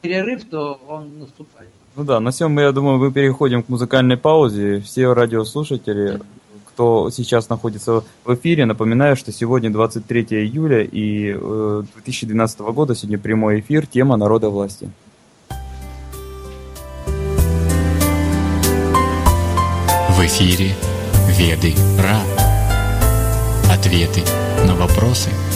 [0.00, 1.70] перерыв, то он наступает.
[1.96, 4.80] Ну да, на всем, я думаю, мы переходим к музыкальной паузе.
[4.80, 6.20] Все радиослушатели,
[6.66, 13.18] кто сейчас находится в эфире, напоминаю, что сегодня 23 июля и 2012 э, года, сегодня
[13.18, 14.90] прямой эфир, тема народа власти.
[20.10, 20.74] В эфире
[21.36, 22.20] Веды Ра.
[23.72, 24.22] Ответы
[24.66, 25.30] на вопросы–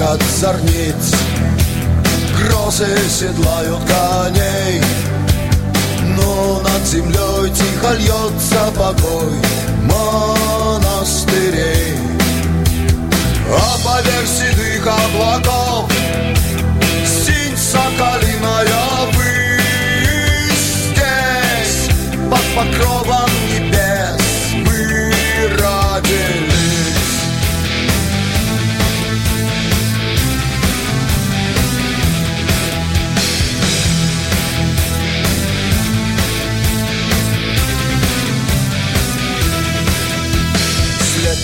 [0.00, 1.14] от зорниц.
[2.38, 4.82] Грозы седлают коней
[6.16, 9.34] Но над землей тихо льется покой
[9.82, 11.96] монастырей.
[13.52, 15.90] А поверх седых облаков
[17.04, 21.90] Синь соколиная высь Здесь
[22.30, 23.39] под покровом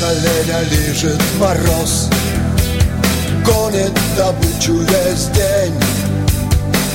[0.07, 2.09] оленя лежит мороз
[3.45, 5.75] Гонит добычу весь день.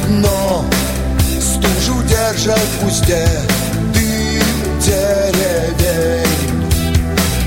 [0.09, 0.65] Но
[1.39, 3.27] стужу держат в узде
[3.93, 6.27] Дым деревень.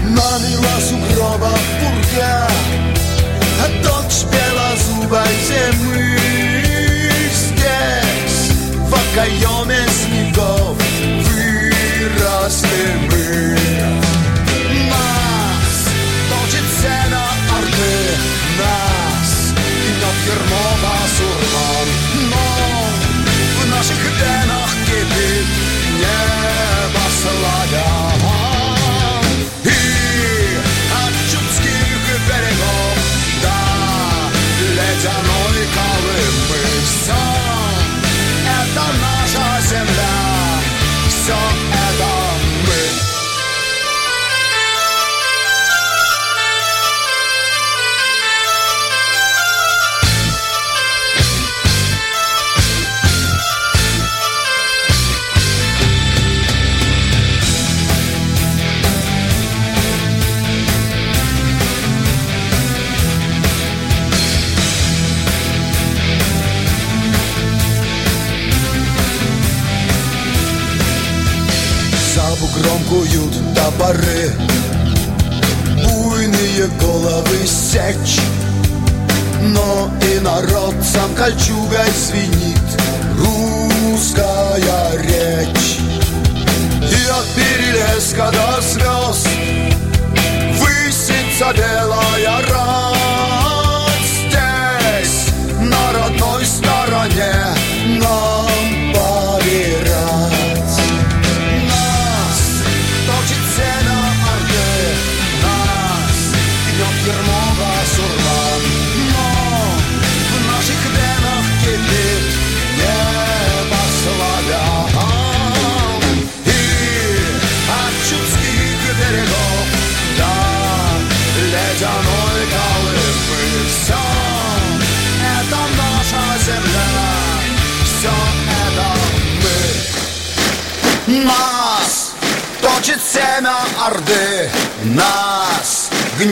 [0.09, 2.48] Намила сугроба буря
[3.62, 6.54] А дочь белозубой зимы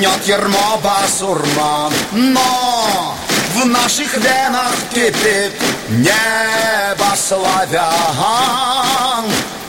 [0.03, 3.17] Гнет ермо басурман Но
[3.55, 5.53] в наших венах кипит
[5.91, 7.85] небо славян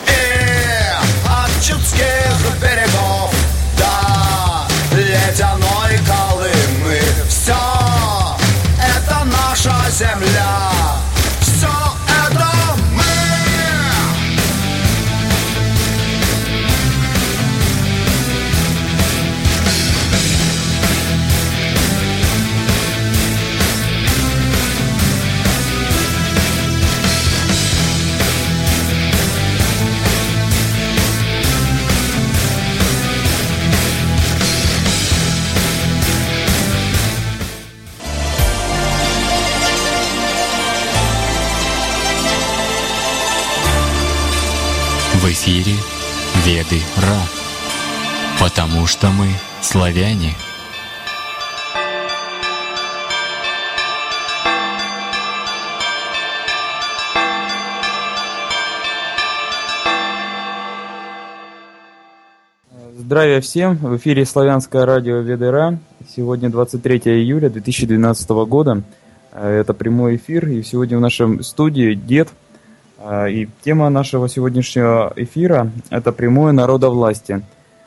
[0.08, 0.18] И
[1.24, 3.32] от чудских берегов
[3.78, 7.54] до ледяной Колымы Все
[8.80, 10.73] это наша земля
[45.46, 47.20] Веды Ра.
[48.40, 49.26] Потому что мы
[49.60, 50.32] славяне.
[62.96, 63.76] Здравия всем!
[63.76, 65.78] В эфире Славянское радио Ведера.
[66.08, 68.82] Сегодня 23 июля 2012 года.
[69.32, 72.30] Э, это прямой эфир, и сегодня в нашем студии дед.
[73.04, 77.42] Э, и тема нашего сегодняшнего эфира– это прямое народовластие.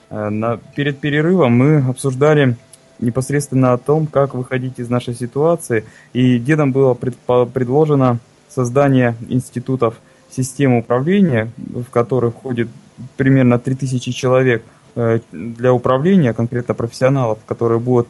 [0.09, 2.55] На, перед перерывом мы обсуждали
[2.99, 5.83] непосредственно о том, как выходить из нашей ситуации,
[6.13, 7.15] и дедом было пред,
[7.53, 9.95] предложено создание институтов
[10.29, 12.69] системы управления, в которые входит
[13.17, 14.63] примерно 3000 человек–
[14.99, 18.07] Э, для управления, конкретно профессионалов, которые будут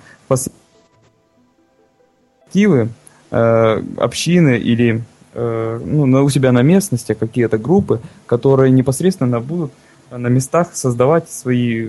[2.45, 2.87] перспективы
[3.29, 5.03] э, общины или
[5.37, 9.71] э, ну, у себя на местности какие-то группы, которые непосредственно будут
[10.11, 11.87] на местах создавать свои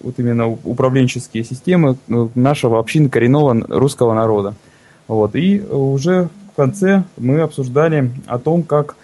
[0.00, 1.96] вот именно управленческие системы
[2.34, 4.54] нашего общины коренного русского народа.
[5.08, 5.34] Вот.
[5.34, 8.96] И уже в конце мы обсуждали о том, как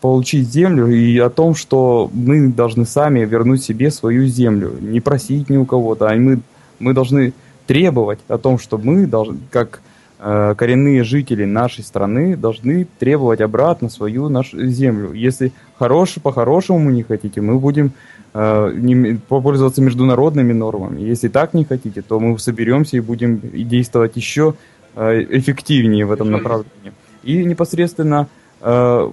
[0.00, 5.50] получить землю и о том, что мы должны сами вернуть себе свою землю, не просить
[5.50, 6.40] ни у кого-то, а мы,
[6.78, 7.32] мы должны
[7.66, 9.89] требовать о том, что мы должны, как э,
[10.20, 15.12] коренные жители нашей страны, должны требовать обратно свою нашу землю.
[15.12, 17.92] Если хорош, по-хорошему не хотите, мы будем
[18.34, 21.00] э, не, попользоваться международными нормами.
[21.00, 24.54] Если так не хотите, то мы соберемся и будем действовать еще
[24.94, 26.92] э, эффективнее в этом направлении.
[27.22, 28.28] И непосредственно
[28.60, 29.10] э,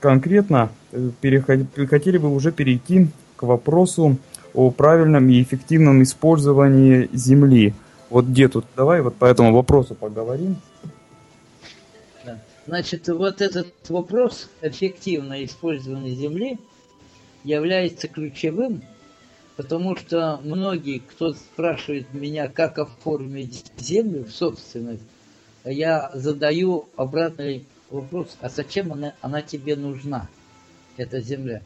[0.00, 1.10] конкретно э,
[1.88, 4.18] хотели бы уже перейти к вопросу
[4.52, 7.74] о правильном и эффективном использовании земли.
[8.10, 10.56] Вот где тут, давай вот по этому вопросу поговорим.
[12.66, 16.58] Значит, вот этот вопрос эффективное использование земли
[17.42, 18.82] является ключевым,
[19.56, 25.02] потому что многие, кто спрашивает меня, как оформить землю в собственность,
[25.64, 30.28] я задаю обратный вопрос, а зачем она, она тебе нужна,
[30.96, 31.60] эта земля?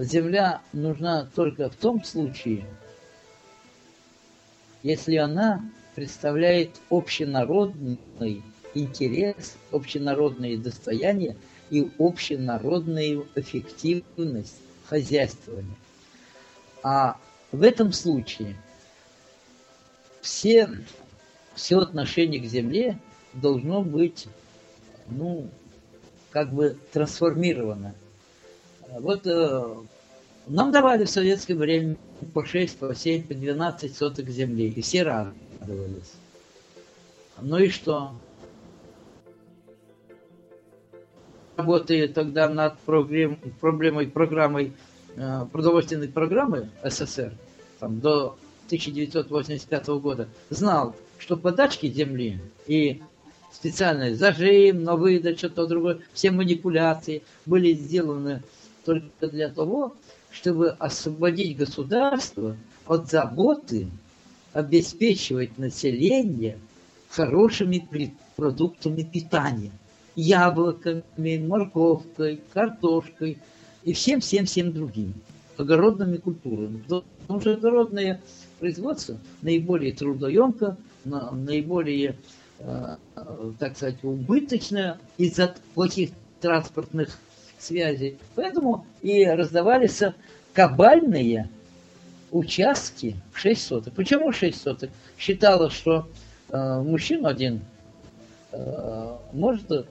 [0.00, 2.64] Земля нужна только в том случае,
[4.88, 5.62] если она
[5.94, 8.42] представляет общенародный
[8.72, 11.36] интерес, общенародное достояние
[11.68, 14.56] и общенародную эффективность
[14.86, 15.76] хозяйствования.
[16.82, 17.18] А
[17.52, 18.56] в этом случае
[20.22, 20.70] все,
[21.54, 22.98] все отношение к земле
[23.34, 24.26] должно быть
[25.08, 25.50] ну,
[26.30, 27.94] как бы трансформировано.
[28.88, 29.74] Вот э,
[30.46, 31.96] нам давали в советское время
[32.26, 36.12] по 6, по 7, по 12 соток земли, и все радовались.
[37.40, 38.12] Ну и что?
[41.56, 44.72] Работая тогда над проблем, проблемой, программой,
[45.16, 47.32] э, продовольственной программы СССР,
[47.80, 48.36] там, до
[48.66, 53.02] 1985 года, знал, что подачки земли и
[53.52, 56.00] специальный зажим на выдачу, что-то другое.
[56.12, 58.42] Все манипуляции были сделаны
[58.84, 59.96] только для того,
[60.30, 63.88] чтобы освободить государство от заботы
[64.52, 66.58] обеспечивать население
[67.10, 67.86] хорошими
[68.36, 69.72] продуктами питания.
[70.14, 73.38] Яблоками, морковкой, картошкой
[73.84, 75.14] и всем-всем-всем другим.
[75.56, 76.82] Огородными культурами.
[76.88, 78.20] Потому что огородное
[78.58, 82.16] производство наиболее трудоемко, наиболее
[82.60, 82.96] Э,
[83.58, 87.16] так сказать, убыточно из-за плохих транспортных
[87.58, 88.18] связей.
[88.34, 90.02] Поэтому и раздавались
[90.52, 91.48] кабальные
[92.30, 93.94] участки в 6 соток.
[93.94, 94.90] Почему 6 соток?
[95.18, 96.08] Считалось, что
[96.50, 97.60] э, мужчина один
[98.52, 99.88] э, может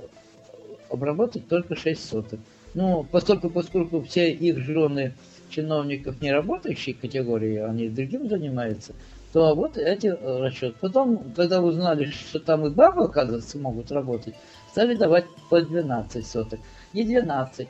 [0.90, 2.40] обработать только 6 соток.
[2.74, 5.14] Ну, поскольку, поскольку все их жены
[5.50, 8.94] чиновников не работающей категории, они другим занимаются,
[9.34, 10.76] то вот эти э, расчеты.
[10.80, 14.36] Потом, когда узнали, что там и бабы, оказывается, могут работать,
[14.72, 16.60] стали давать по 12 соток.
[16.98, 17.68] Не 12,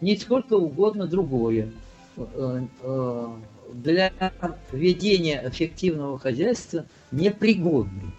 [0.00, 1.72] не сколько угодно другое.
[2.16, 3.28] Э, э,
[3.72, 4.12] для
[4.70, 8.12] ведения эффективного хозяйства непригодный.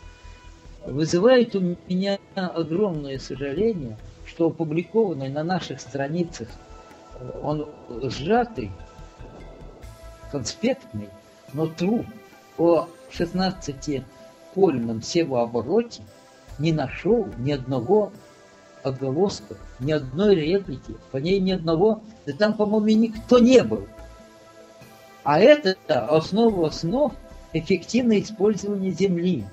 [0.86, 6.50] Вызывает у меня огромное сожаление, что опубликованный на наших страницах
[7.42, 7.70] он
[8.02, 8.70] сжатый,
[10.30, 11.08] конспектный,
[11.54, 12.06] но труд
[12.58, 16.04] о 16-польном севообороте
[16.58, 18.12] не нашел ни одного
[18.84, 23.88] оголоска, ни одной реплики, по ней ни одного, да там, по-моему, никто не был.
[25.24, 25.76] А это
[26.08, 27.14] основа основ
[27.54, 29.46] эффективное использование земли.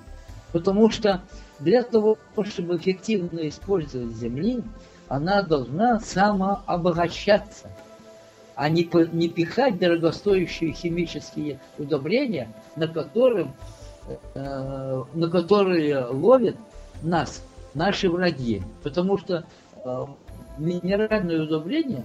[0.52, 1.22] Потому что
[1.58, 4.62] для того, чтобы эффективно использовать земли,
[5.08, 7.70] она должна самообогащаться.
[8.54, 13.52] а не, не пихать дорогостоящие химические удобрения, на которым
[14.34, 16.56] э, на которые ловят
[17.02, 17.42] нас
[17.74, 18.62] наши враги.
[18.82, 19.44] Потому что
[20.58, 22.04] минеральные удобрения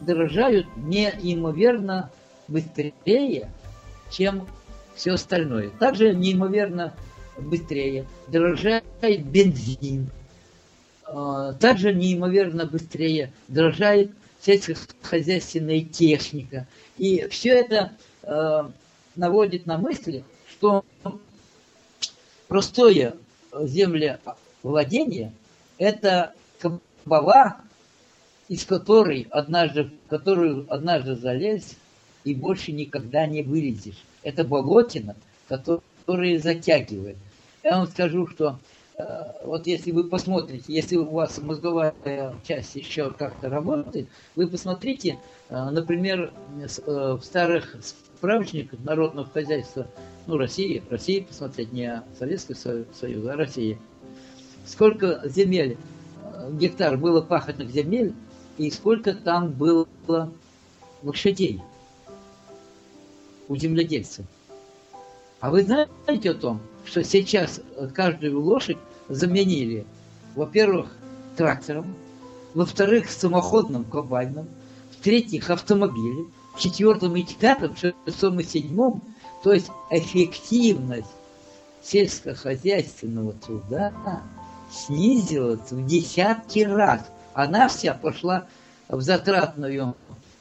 [0.00, 2.10] дорожают неимоверно
[2.48, 3.50] быстрее,
[4.10, 4.46] чем
[4.94, 5.70] все остальное.
[5.70, 6.94] Также неимоверно
[7.38, 10.10] быстрее дорожает бензин.
[11.06, 14.10] Э, Также неимоверно быстрее дорожает
[14.40, 16.66] сельскохозяйственная техника.
[16.98, 18.68] И все это э,
[19.16, 20.84] наводит на мысли, что
[22.48, 23.14] простое
[23.52, 25.32] землевладение–
[25.78, 26.32] это
[27.06, 27.56] кабала,
[28.48, 31.76] из которой однажды, в которую однажды залез
[32.24, 34.04] и больше никогда не вылезешь.
[34.22, 35.14] Это болотина,
[35.48, 37.16] которая затягивает.
[37.62, 38.58] Я вам скажу, что
[38.98, 39.04] э,
[39.44, 41.94] вот если вы посмотрите, если у вас мозговая
[42.46, 49.86] часть еще как-то работает, вы посмотрите, э, например, э, в старых справочниках народного хозяйства,
[50.26, 53.78] ну, России, России посмотреть, не Советский Со- Союз, а России.
[54.64, 55.76] Сколько земель,
[56.52, 58.14] гектар было пахотных земель,
[58.58, 59.86] и сколько там было
[61.02, 61.62] лошадей
[63.48, 64.24] у земледельцев.
[65.40, 67.60] А вы знаете о том, что сейчас
[67.94, 69.84] каждую лошадь заменили,
[70.34, 70.90] во-первых,
[71.36, 71.94] трактором,
[72.54, 74.48] во-вторых, самоходным комбайном,
[74.92, 79.02] в-третьих, автомобилем, в четвертом и пятом, в шестом и седьмом,
[79.44, 81.06] то есть эффективность
[81.82, 83.92] сельскохозяйственного труда
[84.70, 87.00] снизилась в десятки раз.
[87.34, 88.46] Она вся пошла
[88.88, 89.94] в затратную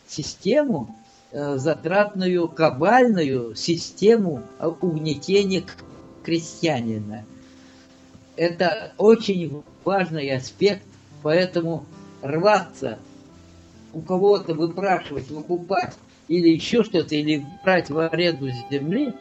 [0.07, 0.95] систему,
[1.31, 4.43] э, затратную кабальную систему
[4.81, 5.63] угнетения
[6.23, 7.25] крестьянина.
[8.35, 10.83] Это очень важный аспект,
[11.21, 11.85] поэтому
[12.21, 12.99] рваться,
[13.93, 15.93] у кого-то выпрашивать, выкупать
[16.27, 19.13] или еще что-то, или брать в аренду земли,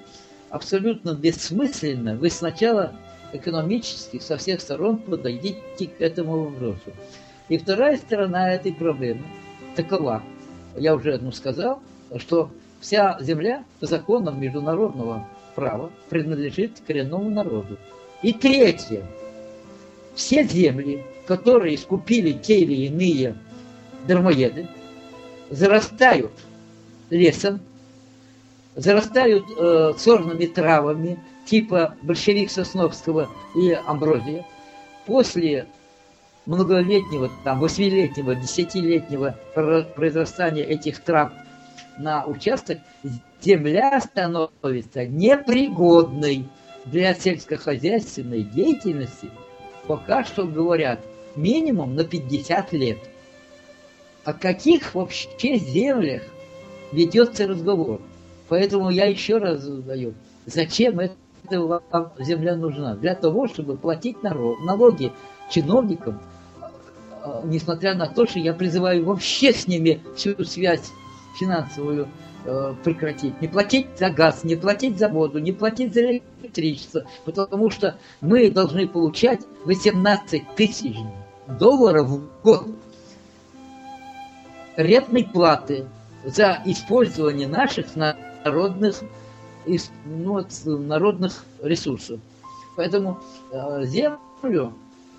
[0.51, 2.17] абсолютно бессмысленно.
[2.17, 2.93] Вы сначала
[3.35, 6.93] экономически со всех сторон подойдите к этому вопросу.
[7.49, 9.23] И вторая сторона этой проблемы
[9.77, 10.23] такова.
[10.77, 11.81] Я уже одну сказал,
[12.17, 12.51] что
[12.81, 17.77] вся земля по законам международного права принадлежит коренному народу.
[18.23, 19.05] И третье.
[20.15, 23.37] Все земли, которые скупили те или иные
[24.07, 24.69] дармоеды,
[25.51, 26.33] зарастают
[27.11, 27.61] лесом,
[28.77, 34.45] зарастают э, сорными травами типа большевик Сосновского и Амброзия.
[35.07, 35.67] После
[36.47, 41.33] многолетнего, там, восьмилетнего, десятилетнего про- произрастания этих трав
[41.99, 42.79] на участок,
[43.41, 46.47] земля становится непригодной
[46.87, 49.31] для сельскохозяйственной деятельности,
[49.87, 51.01] пока что говорят,
[51.37, 52.99] минимум на 50 лет.
[54.25, 56.23] О каких вообще землях
[56.93, 58.01] ведется разговор?
[58.49, 60.15] Поэтому я еще раз задаю,
[60.47, 61.01] зачем
[61.45, 62.95] эта вам земля нужна?
[62.95, 65.13] Для того, чтобы платить налоги
[65.51, 66.21] чиновникам,
[67.23, 70.91] э, несмотря на то, что я призываю вообще с ними всю связь
[71.39, 72.09] финансовую
[72.45, 73.41] э, прекратить.
[73.41, 78.51] Не платить за газ, не платить за воду, не платить за электричество, потому что мы
[78.51, 80.97] должны получать 18 тысяч
[81.47, 82.69] долларов в год
[84.77, 85.87] рентной платы
[86.25, 89.03] за использование наших народных,
[89.67, 92.21] ис- ну, вот, народных ресурсов.
[92.77, 93.21] Поэтому
[93.53, 94.73] э, землю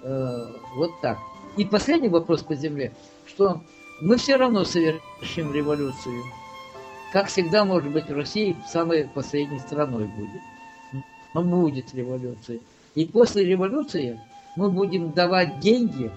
[0.03, 1.17] э, вот так.
[1.57, 2.93] И последний вопрос по земле,
[3.25, 3.61] что
[4.01, 6.21] мы все равно совершим революцию.
[7.13, 10.41] Как всегда, может быть, Россия самой последней страной будет.
[11.33, 12.59] Но будет революция.
[12.93, 14.19] И после революции
[14.55, 16.11] мы будем давать деньги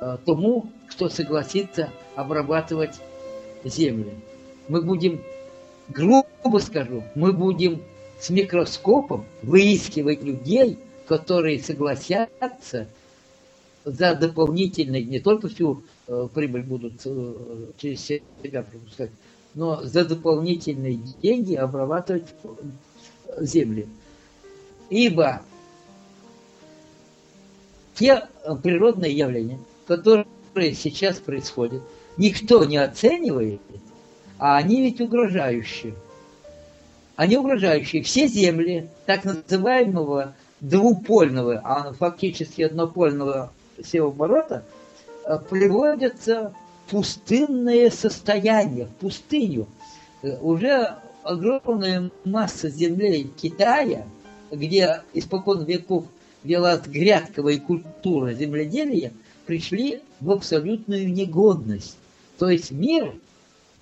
[0.00, 3.00] э, тому, кто согласится обрабатывать
[3.64, 4.12] землю.
[4.68, 5.20] Мы будем,
[5.88, 7.82] грубо скажу, мы будем
[8.20, 12.88] с микроскопом выискивать людей, которые согласятся
[13.84, 17.34] за дополнительный, не только всю э, прибыль будут э,
[17.76, 19.10] через себя пропускать,
[19.54, 23.86] но за дополнительные деньги обрабатывать э, земли.
[24.88, 25.42] Ибо
[27.94, 30.26] те э, природные явления, которые
[30.74, 31.82] сейчас происходят,
[32.16, 33.60] никто не оценивает,
[34.44, 35.94] а они ведь угрожающие.
[37.16, 38.02] Они угрожающие.
[38.02, 43.50] Все земли так называемого двупольного, а фактически однопольного
[43.82, 44.62] севооборота
[45.24, 46.52] э, приводятся
[46.84, 49.66] в пустынное состояние, в пустыню.
[50.20, 54.04] Э, Уже огромная масса землей Китая,
[54.50, 56.04] где испокон веков
[56.42, 59.10] велась грядковая культура земледелия,
[59.46, 61.96] пришли в абсолютную негодность.
[62.38, 63.14] То есть мир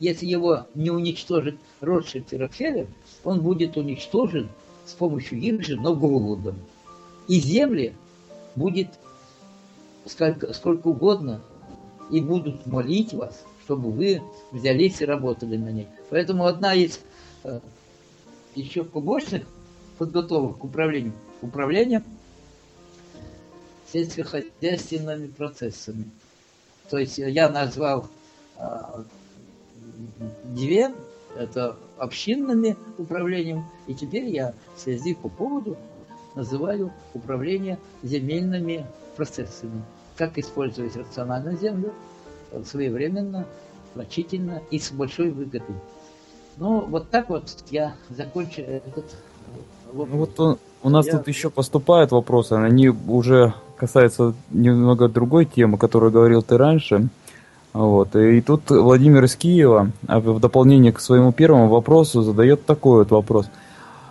[0.02, 2.88] если его не уничтожит Ротшильд и Рокфеллер,
[3.22, 4.48] он будет уничтожен
[4.84, 6.56] с помощью их же, но голодом.
[7.28, 7.94] И земли
[8.56, 8.88] будет
[10.04, 11.40] сколько, сколько угодно,
[12.10, 15.86] и будут молить вас, чтобы вы взялись и работали на ней.
[16.10, 16.98] Поэтому одна из
[17.44, 17.60] э,
[18.56, 19.44] еще побочных
[19.98, 22.02] подготовок к управлению, управление
[23.92, 26.10] сельскохозяйственными процессами.
[26.90, 28.08] То есть я назвал
[28.58, 29.04] э,
[30.44, 30.92] две,
[31.36, 35.76] это общинными управлением, и теперь я в связи по поводу
[36.34, 38.86] называю управление земельными
[39.16, 39.82] процессами.
[40.16, 41.92] Как использовать рационально землю
[42.64, 43.46] своевременно,
[43.94, 45.76] значительно и с большой выгодой.
[46.58, 49.06] Ну, вот так вот я закончу этот
[49.92, 50.08] вопрос.
[50.10, 51.18] Ну, вот он, у нас я...
[51.18, 57.08] тут еще поступают вопросы, они уже касаются немного другой темы, которую говорил ты раньше.
[57.72, 58.14] Вот.
[58.16, 63.10] И тут Владимир из Киева, а в дополнение к своему первому вопросу, задает такой вот
[63.10, 63.48] вопрос.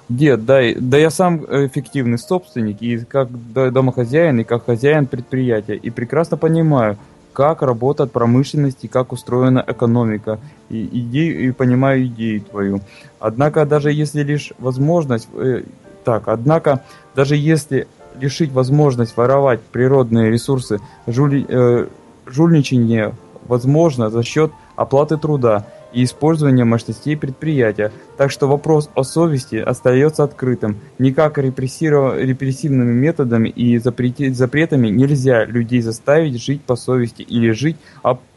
[0.10, 5.90] Дед, да, да я сам эффективный собственник, и как домохозяин, и как хозяин предприятия, и
[5.90, 6.98] прекрасно понимаю,
[7.32, 10.40] как работает промышленность и как устроена экономика,
[10.70, 12.82] и, идею, и понимаю идею твою.
[13.20, 15.64] Однако, даже если лишь возможность, э,
[16.04, 16.84] так, однако,
[17.16, 17.88] даже если
[18.20, 21.88] лишить возможность воровать природные ресурсы, жули, э,
[22.26, 23.14] жульничание
[23.48, 30.24] возможно за счет оплаты труда и использования мощностей предприятия, так что вопрос о совести остается
[30.24, 30.78] открытым.
[31.00, 37.78] Никак репрессивными методами и запретами нельзя людей заставить жить по совести или жить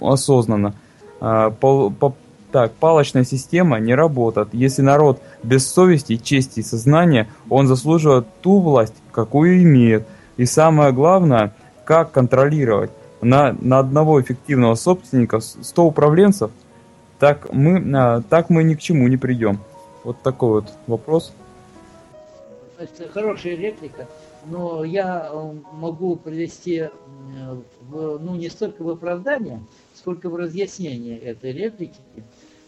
[0.00, 0.74] осознанно.
[1.20, 2.14] А, по, по,
[2.50, 4.48] так, палочная система не работает.
[4.52, 10.06] Если народ без совести, чести и сознания, он заслуживает ту власть, какую имеет.
[10.36, 12.90] И самое главное, как контролировать
[13.24, 16.50] на, на одного эффективного собственника 100 управленцев,
[17.18, 19.58] так мы, а, так мы ни к чему не придем.
[20.04, 21.32] Вот такой вот вопрос.
[22.76, 24.06] Это хорошая реплика,
[24.46, 26.90] но я э, могу привести э,
[27.88, 29.60] в, ну, не столько в оправдание,
[29.94, 31.94] сколько в разъяснение этой реплики.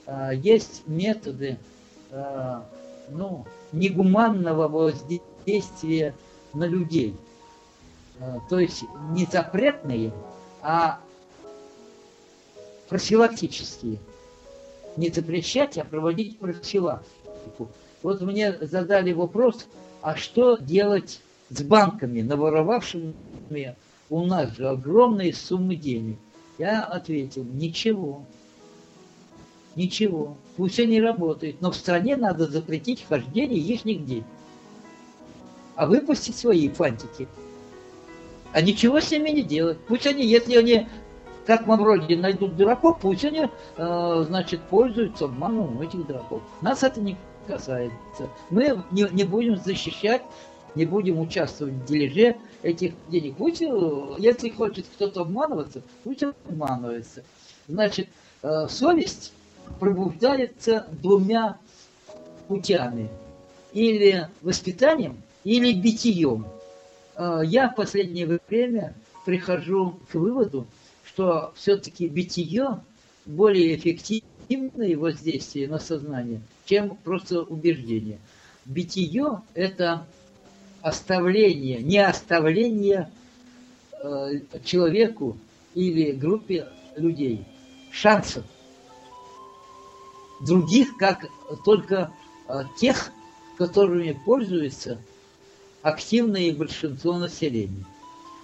[0.06, 1.58] А, есть методы
[2.12, 2.64] а,
[3.10, 6.14] ну, негуманного воздействия
[6.54, 7.14] на людей.
[8.48, 10.10] То есть не запретные,
[10.68, 10.98] а
[12.88, 13.98] профилактические.
[14.96, 17.68] Не запрещать, а проводить профилактику.
[18.02, 19.68] Вот мне задали вопрос,
[20.02, 23.76] а что делать с банками, наворовавшими
[24.10, 26.18] у нас же огромные суммы денег?
[26.58, 28.24] Я ответил, ничего.
[29.76, 30.36] Ничего.
[30.56, 34.24] Пусть они работают, но в стране надо запретить хождение их нигде.
[35.76, 37.28] А выпустить свои фантики–
[38.56, 39.76] а ничего с ними не делать.
[39.86, 40.88] Пусть они, если они
[41.44, 46.40] как Мавроди найдут дураков, пусть они, э, значит, пользуются обманом этих дураков.
[46.62, 48.30] Нас это не касается.
[48.48, 50.22] Мы не, не будем защищать,
[50.74, 53.36] не будем участвовать в дележе этих денег.
[53.36, 53.66] Пусть, э,
[54.16, 57.24] если хочет кто-то обманываться, пусть обманывается.
[57.68, 58.08] Значит,
[58.42, 59.34] э, совесть
[59.78, 61.58] пробуждается двумя
[62.48, 63.10] путями.
[63.74, 66.46] Или воспитанием, или битием.
[67.16, 70.66] Э, я в последнее время прихожу к выводу,
[71.04, 72.80] что все-таки битие
[73.24, 78.18] более эффективное воздействие на сознание, чем просто убеждение.
[78.64, 80.06] Битие– это
[80.82, 83.10] оставление, не оставление
[84.02, 85.36] э, человеку
[85.74, 87.44] или группе людей
[87.90, 88.44] шансов
[90.40, 91.26] других, как
[91.64, 92.12] только
[92.48, 93.10] э, тех,
[93.56, 94.12] которыми
[95.86, 97.84] активное большинство населения.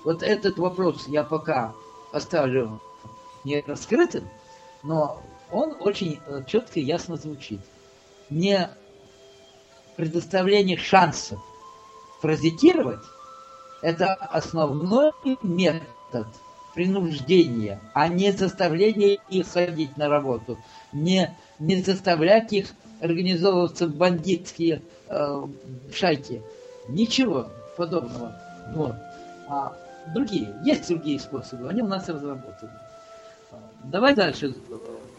[0.05, 1.74] Вот этот вопрос я пока
[2.12, 2.81] оставлю
[3.42, 4.28] не раскрытым,
[4.85, 7.61] но он очень э, четко и ясно звучит.
[8.31, 8.70] Не
[9.96, 11.40] предоставление шансов
[12.20, 13.05] паразитировать–
[13.83, 15.11] это основной
[15.42, 16.28] метод
[16.74, 20.59] принуждения, а не заставление их ходить на работу,
[20.92, 22.68] не, не заставлять их
[23.00, 25.46] организовываться в бандитские э,
[25.92, 26.40] шайки.
[26.88, 28.32] Ничего подобного.
[28.74, 28.94] Вот.
[29.48, 29.72] А
[30.14, 32.70] другие, есть другие способы, они у нас разработаны.
[33.84, 34.54] Давай дальше.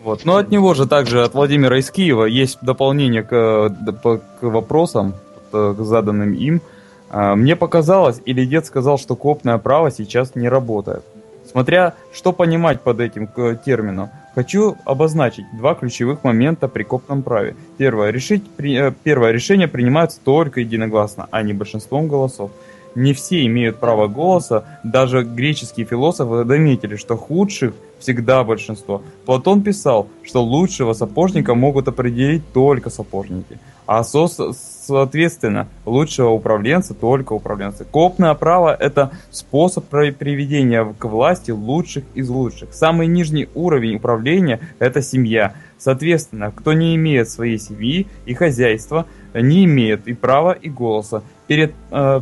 [0.04, 0.26] Вот.
[0.26, 5.14] Но от него же также, от Владимира из Киева, есть дополнение к, к вопросам,
[5.52, 6.62] к заданным им.
[7.10, 11.04] А, мне показалось, или дед сказал, что копное право сейчас не работает.
[11.50, 13.28] Смотря что понимать под этим
[13.66, 14.10] термином.
[14.36, 17.56] Хочу обозначить два ключевых момента при копном праве.
[17.78, 18.10] Первое.
[18.10, 22.50] Решить, при, э, первое решение принимается только единогласно, а не большинством голосов.
[22.96, 29.02] Не все имеют право голоса, даже греческие философы заметили, что худших всегда большинство.
[29.26, 33.58] Платон писал, что лучшего сапожника могут определить только сапожники.
[33.86, 37.86] А со соответственно, лучшего управленца только управленцы.
[37.86, 42.74] Копное право– это способ приведения к власти лучших из лучших.
[42.74, 45.54] Самый нижний уровень управления– это семья.
[45.78, 51.24] Соответственно, кто не имеет своей семьи и хозяйства, не имеет и права, и голоса.
[51.48, 52.22] Перед, э,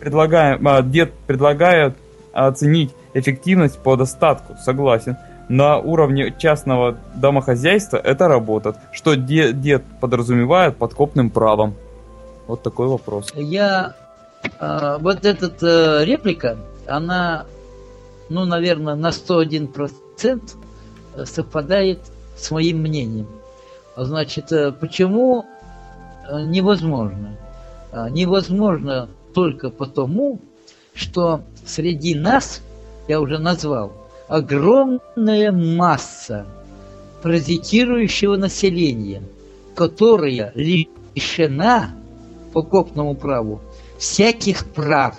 [0.00, 1.96] предлагаем, э, дед предлагает
[2.32, 5.16] оценить эффективность по достатку, согласен.
[5.48, 11.74] На уровне частного домохозяйства это работает, что дед, дед подразумевает под копным правом.
[12.46, 13.32] Вот такой вопрос.
[13.34, 13.94] Я
[14.60, 17.44] э, вот эта э, реплика, она,
[18.28, 20.40] ну, наверное, на 101%
[21.24, 22.00] совпадает
[22.36, 23.28] с моим мнением.
[23.96, 25.44] Значит, э, почему
[26.28, 27.36] э, невозможно?
[27.92, 30.40] Э, невозможно только потому,
[30.94, 32.62] что среди нас,
[33.12, 33.92] я уже назвал,
[34.26, 36.46] огромная масса
[37.22, 39.22] паразитирующего населения,
[39.74, 41.94] которая лишена
[42.54, 43.60] по копному праву
[43.98, 45.18] всяких прав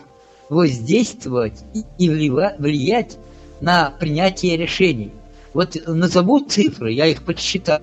[0.49, 1.63] воздействовать
[1.99, 3.19] и влиять
[3.62, 5.12] на принятие решений.
[5.53, 7.79] Вот назову цифры, я их подсчитал.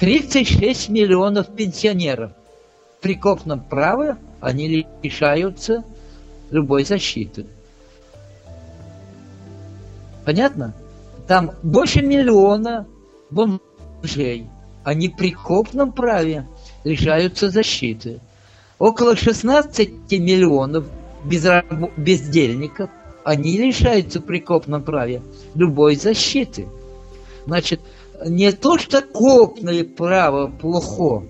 [0.00, 2.32] 36 миллионов пенсионеров.
[3.02, 5.84] При копном праве они лишаются
[6.50, 7.44] любой защиты.
[10.26, 10.74] Понятно?
[11.28, 12.86] Там больше миллиона
[13.30, 14.50] бомжей.
[14.82, 16.48] Они при копном праве
[16.82, 18.20] лишаются защиты
[18.78, 20.84] около 16 миллионов
[21.24, 21.64] безраб...
[21.96, 22.90] бездельников,
[23.24, 25.22] они лишаются при копном праве
[25.54, 26.66] любой защиты.
[27.46, 27.80] Значит,
[28.26, 31.24] не то, что копное право плохо,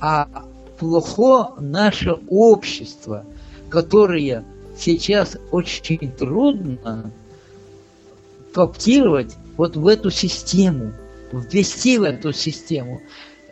[0.00, 0.26] а
[0.78, 3.24] плохо наше общество,
[3.68, 4.44] которое
[4.76, 7.12] сейчас очень трудно
[8.52, 10.92] коптировать вот в эту систему,
[11.32, 13.00] ввести в эту систему.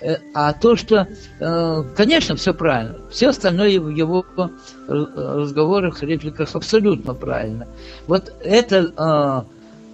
[0.00, 1.08] Э, а то, что,
[1.40, 2.96] э, конечно, все правильно.
[3.10, 4.24] Все остальное в его
[4.86, 7.66] разговорах, репликах абсолютно правильно.
[8.06, 9.46] Вот это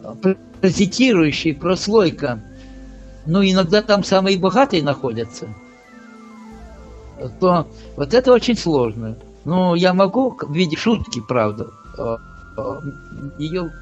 [0.03, 2.41] э, паразитирующая прослойка,
[3.27, 5.49] ну, иногда там самые богатые находятся,
[7.41, 9.17] то вот это очень сложно.
[9.47, 11.69] Ну, я могу в виде шутки, правда,
[13.39, 13.73] ее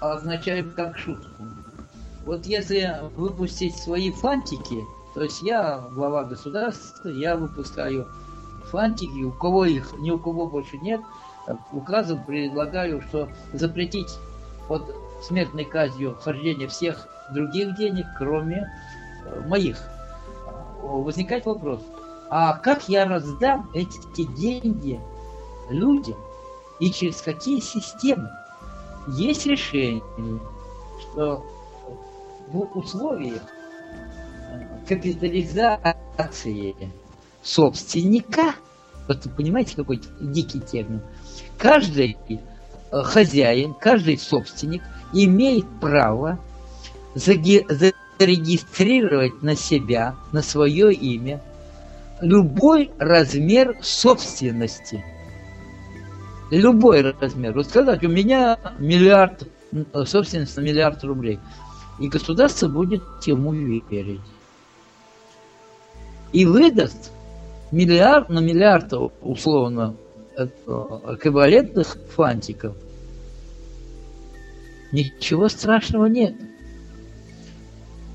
[0.00, 1.44] означаю как шутку.
[2.24, 4.84] Вот если выпустить свои фантики,
[5.14, 8.06] то есть я глава государства, я выпускаю
[8.70, 11.00] фантики, у кого их, ни у кого больше нет,
[11.72, 14.18] указом предлагаю, что запретить
[14.68, 18.70] под смертной казнью хождение всех других денег, кроме
[19.24, 19.78] э, моих.
[20.82, 21.80] Возникает вопрос,
[22.30, 25.00] а как я раздам эти деньги
[25.68, 26.16] людям
[26.78, 28.30] и через какие системы?
[29.08, 30.02] Есть решение,
[31.00, 31.44] что
[32.48, 33.46] в условиях э,
[34.86, 36.74] капитализации
[37.42, 38.54] собственника,
[39.08, 41.00] вот понимаете, какой дикий термин,
[41.58, 42.36] каждый э,
[43.02, 44.82] хозяин, каждый собственник
[45.12, 46.38] имеет право
[47.14, 51.40] зарегистрировать на себя, на свое имя,
[52.20, 55.02] любой размер собственности.
[56.50, 57.54] Любой размер.
[57.54, 59.48] Вот сказать, у меня миллиард,
[60.04, 61.38] собственность на миллиард рублей–
[62.00, 64.20] и государство будет ему верить.
[66.32, 67.12] И выдаст
[67.70, 69.94] миллиард на миллиард, условно,
[70.36, 72.74] эквивалентных фантиков.
[74.92, 76.34] Ничего страшного нет.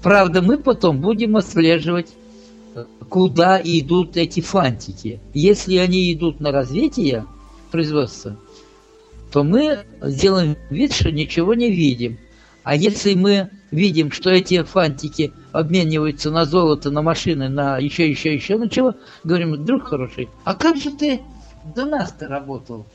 [0.01, 2.11] Правда, мы потом будем отслеживать,
[3.07, 5.19] куда идут эти фантики.
[5.33, 7.25] Если они идут на развитие
[7.71, 8.37] производства,
[9.31, 12.17] то мы сделаем вид, что ничего не видим.
[12.63, 18.33] А если мы видим, что эти фантики обмениваются на золото, на машины, на еще, еще,
[18.33, 21.21] еще, ну чего, говорим, друг хороший, а как же ты
[21.75, 22.85] до нас-то работал?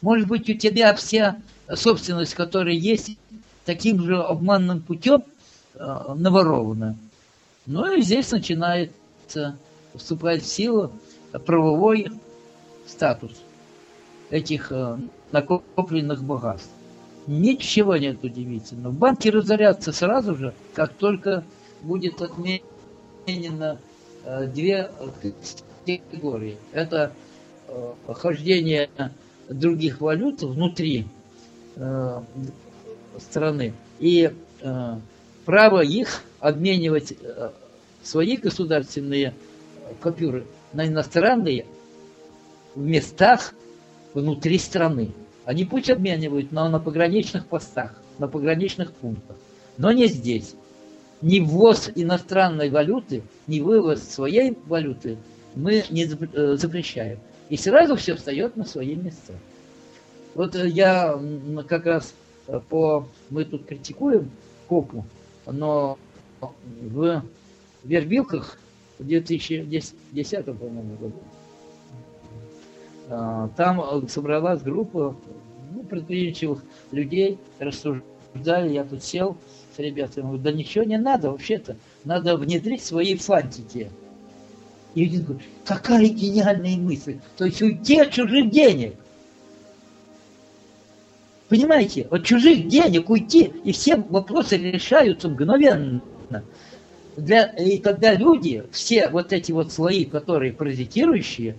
[0.00, 1.36] Может быть, у тебя вся
[1.74, 3.18] собственность, которая есть,
[3.64, 5.22] таким же обманным путем
[5.74, 6.96] э, наворована.
[7.66, 9.58] Ну и здесь начинается
[9.94, 10.92] вступать в силу
[11.44, 12.10] правовой
[12.86, 13.32] статус
[14.30, 14.98] этих э,
[15.32, 16.70] накопленных богатств.
[17.26, 18.92] Ничего нет удивительного.
[18.92, 21.44] Банки разорятся сразу же, как только
[21.82, 23.78] будет отменено
[24.24, 24.90] э, две
[25.84, 26.56] категории.
[26.72, 27.12] Это
[27.68, 28.90] э, хождение
[29.48, 31.06] других валют внутри
[31.76, 32.20] э,
[33.18, 34.96] страны и э,
[35.44, 37.50] право их обменивать э,
[38.02, 39.34] свои государственные
[40.02, 41.66] купюры на иностранные
[42.74, 43.52] в местах
[44.14, 45.12] внутри страны.
[45.44, 47.94] Они пусть обменивают, но на пограничных постах.
[48.18, 49.36] на пограничных пунктах.
[49.78, 50.54] Но не здесь.
[51.22, 55.16] Ни ввоз иностранной валюты, ни вывоз своей валюты
[55.54, 57.18] мы не э, запрещаем.
[57.48, 59.32] И сразу все встает на свои места.
[60.34, 61.18] Вот э, я
[61.66, 62.14] как раз
[62.46, 63.08] э, по...
[63.30, 64.30] Мы тут критикуем
[64.68, 65.04] КОПу,
[65.46, 65.98] но
[66.40, 67.22] в
[67.84, 68.58] Вербилках
[68.98, 71.22] в 2010, по-моему, году
[73.10, 75.16] там собралась группа
[75.72, 79.36] ну, предприимчивых людей, рассуждали, я тут сел
[79.74, 83.90] с ребятами, говорю, да ничего не надо вообще-то, надо внедрить свои фантики.
[84.94, 88.94] И один говорит, какая гениальная мысль, то есть уйти от чужих денег.
[91.48, 96.00] Понимаете, от чужих денег уйти, и все вопросы решаются мгновенно.
[97.16, 101.56] Для, и тогда люди, все вот эти вот слои, которые паразитирующие,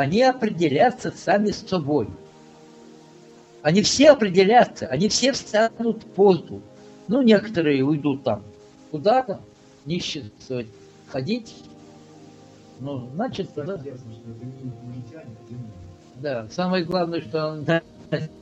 [0.00, 2.08] они определятся сами с собой.
[3.60, 6.62] Они все определятся, они все встанут в позу.
[7.06, 8.42] Ну, некоторые уйдут там
[8.90, 9.40] куда-то,
[9.84, 10.68] нищенствовать,
[11.08, 11.54] ходить.
[12.78, 13.78] Ну, значит, да.
[16.14, 17.66] Да, самое главное, что он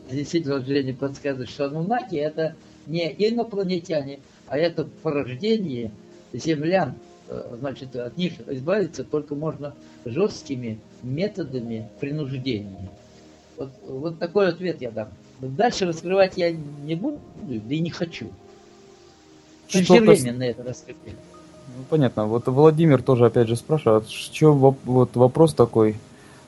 [0.08, 2.54] действительно Женя подсказывает, что анунаки это
[2.86, 5.90] не инопланетяне, а это порождение
[6.32, 6.94] землян.
[7.30, 12.88] Э, значит, от них избавиться только можно жесткими методами принуждения.
[13.56, 15.08] Вот, вот такой ответ я дам.
[15.40, 18.28] Дальше раскрывать я не буду, да и не хочу.
[19.70, 20.96] Преждевременно это раскрыть.
[21.04, 22.24] Ну, понятно.
[22.24, 25.96] Вот Владимир тоже опять же спрашивает, что вот вопрос такой.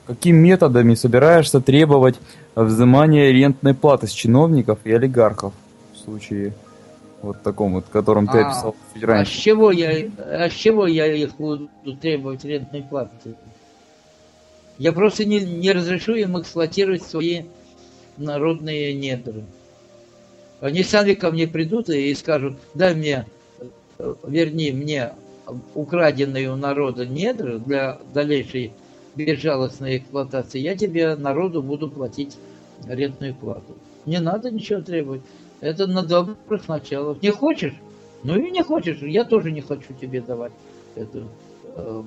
[0.07, 2.15] Какими методами собираешься требовать
[2.55, 5.53] взимания рентной платы с чиновников и олигархов
[5.93, 6.53] в случае
[7.21, 9.31] вот таком вот, котором ты а, описал чуть раньше?
[9.31, 11.69] А с чего я, а с чего я их буду
[12.01, 13.35] требовать рентной платы?
[14.77, 17.43] Я просто не, не разрешу им эксплуатировать свои
[18.17, 19.43] народные недра.
[20.59, 23.25] Они сами ко мне придут и скажут, дай мне,
[24.27, 25.13] верни мне
[25.73, 28.73] украденные у народа недра для дальнейшей
[29.15, 32.37] безжалостной эксплуатации, я тебе, народу, буду платить
[32.87, 33.75] рентную плату.
[34.05, 35.21] Не надо ничего требовать.
[35.61, 37.21] Это на добрых началах.
[37.21, 37.75] Не хочешь?
[38.23, 39.01] Ну и не хочешь.
[39.01, 40.51] Я тоже не хочу тебе давать
[40.95, 41.27] эту,
[41.75, 42.03] э,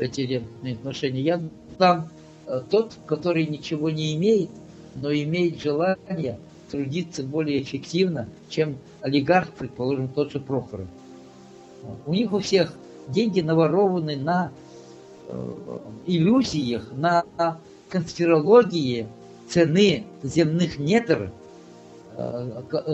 [0.00, 1.20] эти рентные отношения.
[1.20, 1.42] Я
[1.78, 2.08] там
[2.46, 4.50] э, тот, который ничего не имеет,
[4.94, 6.38] но имеет желание
[6.70, 10.88] трудиться более эффективно, чем олигарх, предположим, тот же Прохоров.
[12.06, 12.72] У них у всех
[13.08, 14.50] деньги наворованы на
[15.28, 17.24] э, иллюзиях, на
[17.90, 19.06] конспирологии
[19.48, 21.30] цены земных недр,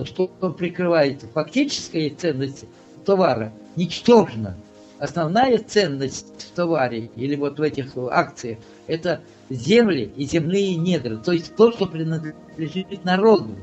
[0.05, 2.65] что прикрывает фактическая ценность
[3.05, 4.57] товара, ничтожно.
[4.99, 11.33] Основная ценность в товаре или вот в этих акциях– это земли и земные недра, то
[11.33, 13.57] есть то, что принадлежит народу.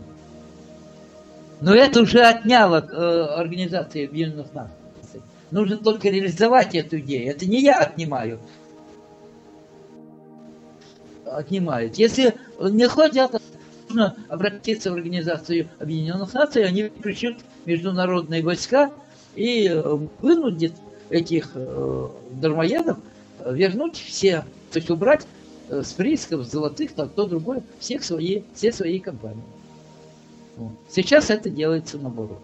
[1.62, 4.74] Но это уже отняло э, Организация Объединенных Наций.
[5.52, 7.32] Нужно только реализовать эту идею.
[7.32, 8.39] Это не я отнимаю.
[11.26, 11.95] Отнимают.
[11.95, 13.41] Если не хотят,
[13.89, 18.91] нужно обратиться в Организацию Объединенных Наций, они пришлют международные войска
[19.36, 20.73] и э, вынудят
[21.10, 22.97] этих э, дармоедов
[23.45, 25.25] вернуть все, то есть убрать
[25.69, 29.43] э, с приисков золотых, там то другое, всех свои, все свои компании.
[30.58, 30.73] Вот.
[30.89, 32.41] Сейчас это делается наоборот.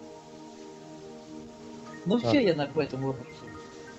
[2.05, 3.29] Ну все, я на по этому вопросу.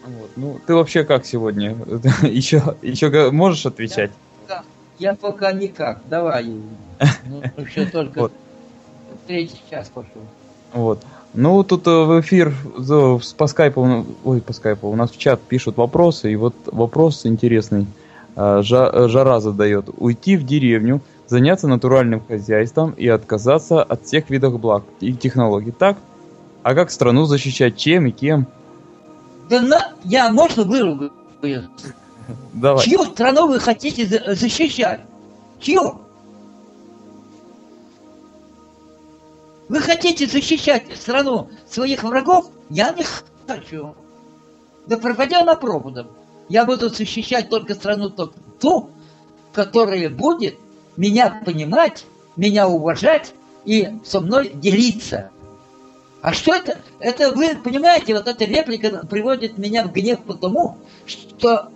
[0.04, 0.30] Вот.
[0.36, 1.76] Ну, ты вообще как сегодня?
[2.22, 4.12] еще, еще можешь отвечать?
[4.46, 4.64] Да,
[4.98, 6.00] я пока никак.
[6.08, 6.46] Давай.
[7.28, 8.32] Ну, еще только вот.
[9.26, 10.22] третий час пошел.
[10.72, 11.02] Вот.
[11.34, 12.54] Ну, тут э, в эфир
[13.36, 17.86] по скайпу, ой, по скайпу, у нас в чат пишут вопросы, и вот вопрос интересный.
[18.36, 19.90] Э, э, жара задает.
[19.98, 25.72] Уйти в деревню, заняться натуральным хозяйством и отказаться от всех видов благ и технологий.
[25.72, 25.98] Так?
[26.62, 27.76] А как страну защищать?
[27.76, 28.46] Чем и кем?
[29.48, 29.92] Да на...
[30.04, 31.12] Я можно выругаю?
[32.52, 32.84] Давай.
[32.84, 35.00] Чью страну вы хотите защищать?
[35.60, 36.00] Чью?
[39.68, 42.50] Вы хотите защищать страну своих врагов?
[42.70, 43.04] Я не
[43.46, 43.94] хочу.
[44.86, 46.08] Да пропадя на пропадом.
[46.48, 48.90] Я буду защищать только страну ту,
[49.52, 50.56] которая будет
[50.96, 53.34] меня понимать, меня уважать
[53.64, 55.30] и со мной делиться.
[56.22, 56.78] А что это?
[57.00, 61.70] Это вы понимаете, вот эта реплика приводит меня в гнев потому, что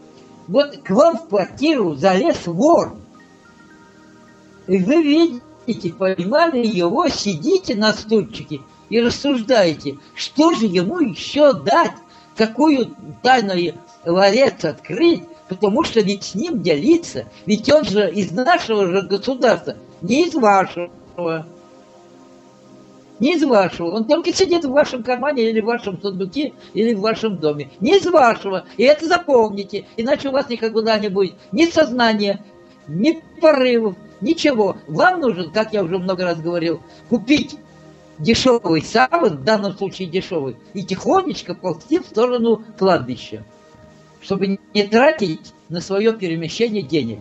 [0.51, 2.97] вот к вам в квартиру залез вор.
[4.67, 11.95] И вы видите, поймали его, сидите на стульчике и рассуждаете, что же ему еще дать,
[12.37, 18.87] какую тайную ларец открыть, потому что ведь с ним делиться, ведь он же из нашего
[18.87, 20.91] же государства, не из вашего.
[23.21, 23.91] Не из вашего.
[23.91, 27.71] Он только сидит в вашем кармане или в вашем сундуке, или в вашем доме.
[27.81, 28.65] Не из вашего.
[28.79, 29.85] И это запомните.
[29.97, 32.43] Иначе у вас никогда не будет ни сознания,
[32.89, 34.77] ни порывов, ничего.
[34.89, 36.81] Вам нужно, как я уже много раз говорил,
[37.11, 37.57] купить
[38.19, 43.45] дешевый саван, в данном случае дешевый, и тихонечко ползти в сторону кладбища,
[44.21, 47.21] чтобы не тратить на свое перемещение денег.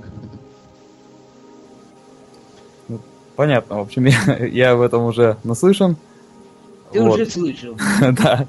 [3.40, 5.96] Понятно, в общем, я, я в этом уже наслышан.
[6.92, 7.14] Ты вот.
[7.14, 7.78] уже слышал.
[8.02, 8.46] да.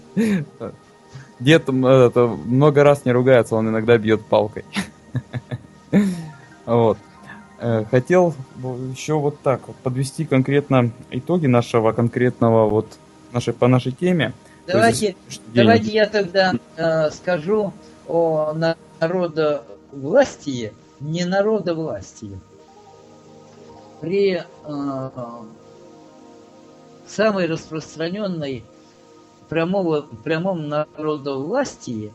[1.39, 4.65] Дед это, много раз не ругается, он иногда бьет палкой.
[6.67, 6.99] вот.
[7.61, 8.35] Э, хотел
[8.91, 12.89] еще вот так вот подвести конкретно итоги нашего конкретного вот
[13.31, 14.33] нашей по нашей теме.
[14.67, 15.15] Давайте,
[15.55, 17.73] давайте я тогда э, скажу
[18.09, 18.55] о
[18.99, 22.41] народовластии, не народовластии
[24.01, 25.11] при э,
[27.07, 28.65] самой распространенной
[29.49, 32.13] прямого, прямом народовластии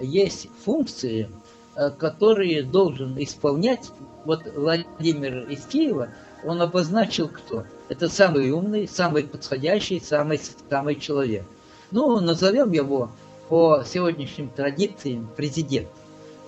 [0.00, 1.30] есть функции,
[1.76, 3.90] э, которые должен исполнять,
[4.24, 6.10] вот Владимир из Киева,
[6.44, 7.64] он обозначил кто?
[7.88, 11.44] Это самый умный, самый подходящий, самый, самый человек.
[11.90, 13.10] Ну, назовем его
[13.48, 15.88] по сегодняшним традициям президент.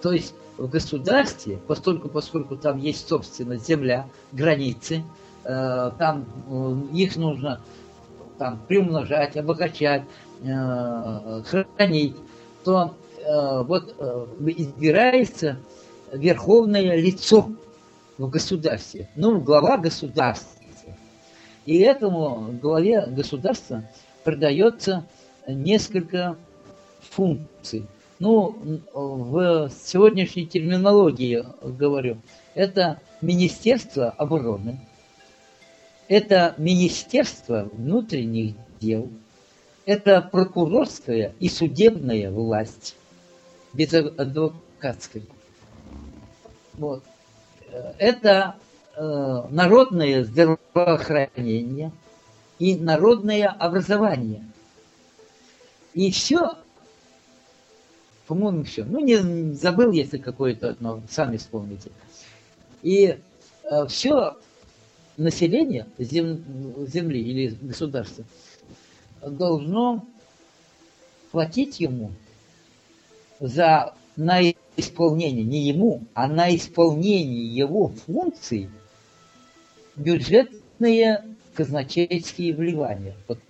[0.02, 5.02] То есть в государстве, поскольку, поскольку там есть собственность, земля, границы,
[5.42, 7.60] э, там э, их нужно
[8.38, 10.02] там, приумножать, обогащать,
[10.44, 12.14] э, хранить,
[12.62, 15.58] то э, вот э, избирается
[16.12, 17.50] верховное лицо
[18.16, 20.62] в государстве, ну, глава государства.
[21.66, 23.82] И этому главе государства
[24.22, 25.06] продается
[25.48, 26.36] несколько
[27.00, 27.84] функций
[28.22, 28.56] ну,
[28.94, 32.18] в сегодняшней терминологии говорю,
[32.54, 34.78] это Министерство обороны,
[36.06, 39.10] это Министерство внутренних дел,
[39.86, 42.94] это прокурорская и судебная власть,
[43.72, 45.24] без адвокатской.
[46.74, 47.02] Вот.
[47.98, 48.54] Это
[48.94, 51.90] э, народное здравоохранение
[52.60, 54.44] и народное образование.
[55.94, 56.52] И все
[58.32, 58.82] по-моему, все.
[58.84, 61.90] Ну, не забыл, если какое-то одно, сами вспомните.
[62.82, 63.18] И
[63.64, 64.38] э, все
[65.18, 66.42] население зем,
[66.86, 68.24] земли или государства
[69.20, 70.06] должно
[71.30, 72.12] платить ему
[73.38, 74.40] за на
[74.78, 78.70] исполнение, не ему, а на исполнение его функций
[79.94, 83.14] бюджетные казначейские вливания.
[83.28, 83.40] Вот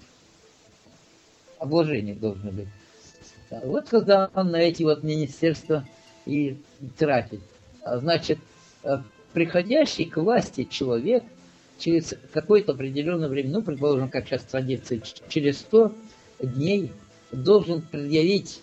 [1.60, 2.68] обложения должны быть.
[3.62, 5.84] Вот когда он на эти вот министерства
[6.24, 6.56] и
[6.96, 7.40] тратит.
[7.84, 8.38] А значит,
[8.84, 8.98] э,
[9.32, 11.22] приходящий к власти человек
[11.78, 15.92] через какое-то определенное время, ну, предположим, как сейчас традиция, через 100
[16.40, 16.92] дней
[17.30, 18.62] должен предъявить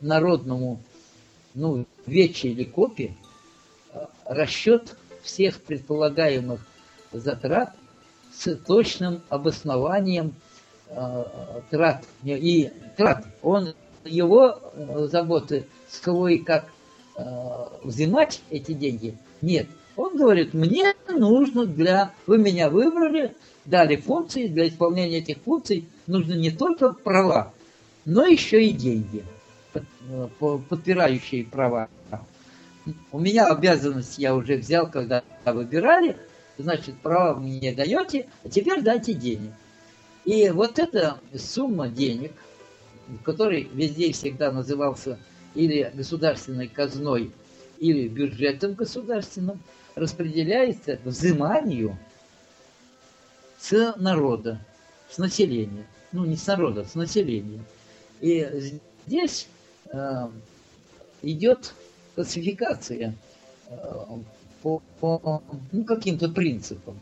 [0.00, 0.80] народному,
[1.54, 3.14] ну, вече или копе
[3.92, 6.64] э, расчет всех предполагаемых
[7.12, 7.74] затрат
[8.32, 10.34] с точным обоснованием
[10.88, 11.24] э,
[11.70, 12.04] трат.
[12.24, 16.66] И трат, он его э, заботы, с кого и как
[17.16, 17.22] э,
[17.82, 19.66] взимать эти деньги, нет.
[19.96, 22.12] Он говорит, мне нужно для...
[22.26, 27.52] Вы меня выбрали, дали функции, для исполнения этих функций нужны не только права,
[28.04, 29.24] но еще и деньги,
[29.74, 30.28] э,
[30.68, 31.88] подпирающие права.
[33.12, 36.16] У меня обязанность я уже взял, когда выбирали,
[36.58, 39.52] значит, права мне даете, а теперь дайте денег.
[40.26, 42.32] И вот эта сумма денег–
[43.24, 45.18] который везде всегда назывался
[45.54, 47.30] или государственной казной,
[47.78, 49.60] или бюджетом государственным,
[49.94, 51.96] распределяется взиманию
[53.58, 54.60] с народа,
[55.08, 55.86] с населения.
[56.12, 57.60] Ну, не с народа, с населения.
[58.20, 58.72] И
[59.06, 59.48] здесь
[59.92, 60.28] э,
[61.22, 61.74] идет
[62.14, 63.14] классификация
[63.68, 63.76] э,
[64.62, 65.42] по, по
[65.72, 66.98] ну, каким-то принципам.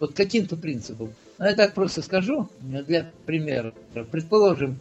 [0.00, 1.12] Вот каким-то принципам.
[1.38, 3.72] Ну, я так просто скажу для примера.
[4.10, 4.78] Предположим,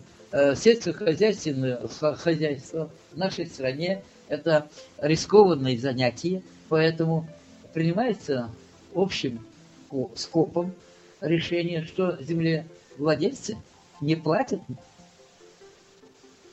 [0.55, 1.79] сельскохозяйственное
[2.15, 4.67] хозяйство в нашей стране– это
[4.99, 7.27] рискованное занятие, поэтому
[7.73, 8.49] принимается
[8.95, 9.45] общим
[10.15, 10.73] скопом
[11.21, 13.57] решение, что землевладельцы
[14.01, 14.61] не платят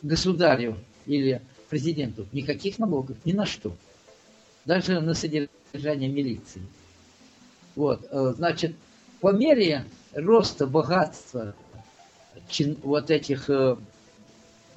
[0.03, 0.77] государю
[1.07, 3.75] или президенту никаких налогов, ни на что.
[4.65, 6.63] Даже на содержание милиции.
[7.77, 8.75] Вот, э, значит,
[9.21, 11.55] по мере роста богатства
[12.49, 13.77] чин, вот этих э,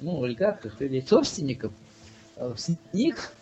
[0.00, 1.72] ну, олигархов или собственников,
[2.36, 3.32] э, с них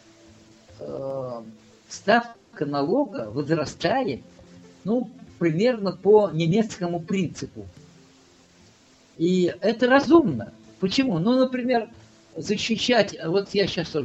[0.79, 1.43] э,
[1.89, 4.23] ставка налога возрастает,
[4.85, 7.67] ну, примерно по немецкому принципу.
[9.19, 10.53] И это разумно.
[10.81, 11.19] Почему?
[11.19, 11.89] Ну, например,
[12.37, 13.97] защищать, вот я сейчас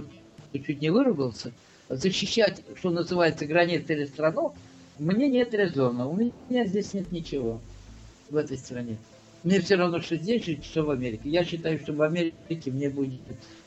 [0.53, 1.51] чуть не выругался,
[1.89, 4.53] защищать, что называется, границы или страну,
[4.99, 6.07] мне нет резона.
[6.07, 7.61] У меня здесь нет ничего
[8.29, 8.97] в этой стране.
[9.43, 11.29] Мне все равно, что здесь жить, что в Америке.
[11.29, 13.19] Я считаю, что в Америке мне будет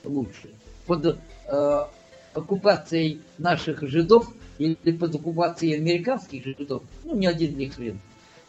[0.04, 0.50] лучше.
[0.86, 1.86] Под э,
[2.34, 7.98] оккупацией наших жидов или под оккупацией американских жидов, ну, ни один не хрен.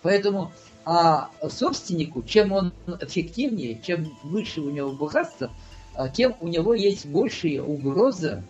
[0.01, 0.51] Поэтому
[0.83, 5.51] а собственнику, чем он эффективнее, чем выше у него богатство,
[5.93, 8.43] а тем у него есть большая угроза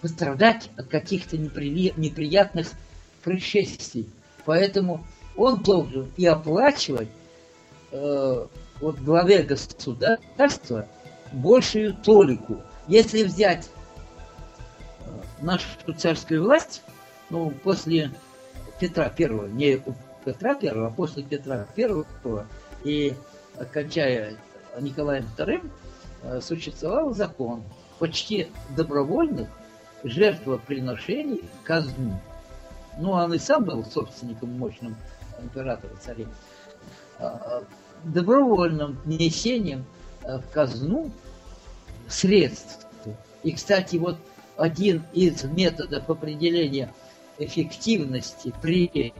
[0.00, 1.92] пострадать от каких-то непри...
[1.96, 2.72] неприятных
[3.22, 4.08] происшествий.
[4.46, 5.06] Поэтому
[5.36, 7.08] он должен и оплачивать
[7.90, 8.46] э,
[8.80, 10.86] вот главе государства
[11.32, 12.60] большую толику.
[12.88, 13.70] Если взять
[15.00, 15.10] э,
[15.40, 15.66] нашу
[15.96, 16.82] царскую власть,
[17.30, 18.10] ну, после
[18.80, 19.82] Петра Первого, не
[20.24, 22.06] Петра Первого, а после Петра Первого
[22.84, 23.14] и
[23.58, 24.36] окончая
[24.80, 25.70] Николаем Вторым,
[26.22, 27.62] э, существовал закон
[27.98, 29.48] почти добровольных
[30.04, 32.20] жертвоприношений казну.
[32.98, 34.96] Ну, он и сам был собственником мощным
[35.42, 36.28] императора царей.
[37.18, 37.62] А,
[38.04, 39.84] добровольным внесением
[40.22, 41.10] э, в казну
[42.08, 42.86] средств.
[43.42, 44.16] И, кстати, вот
[44.56, 46.92] один из методов определения
[47.38, 49.12] эффективности при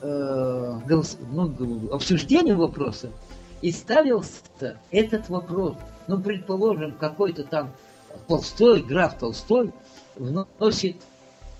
[0.00, 0.80] э,
[1.32, 3.10] ну, обсуждении вопроса
[3.62, 5.76] и ставился этот вопрос.
[6.06, 7.72] Ну, предположим, какой-то там
[8.26, 9.72] Толстой, граф Толстой
[10.16, 10.96] вносит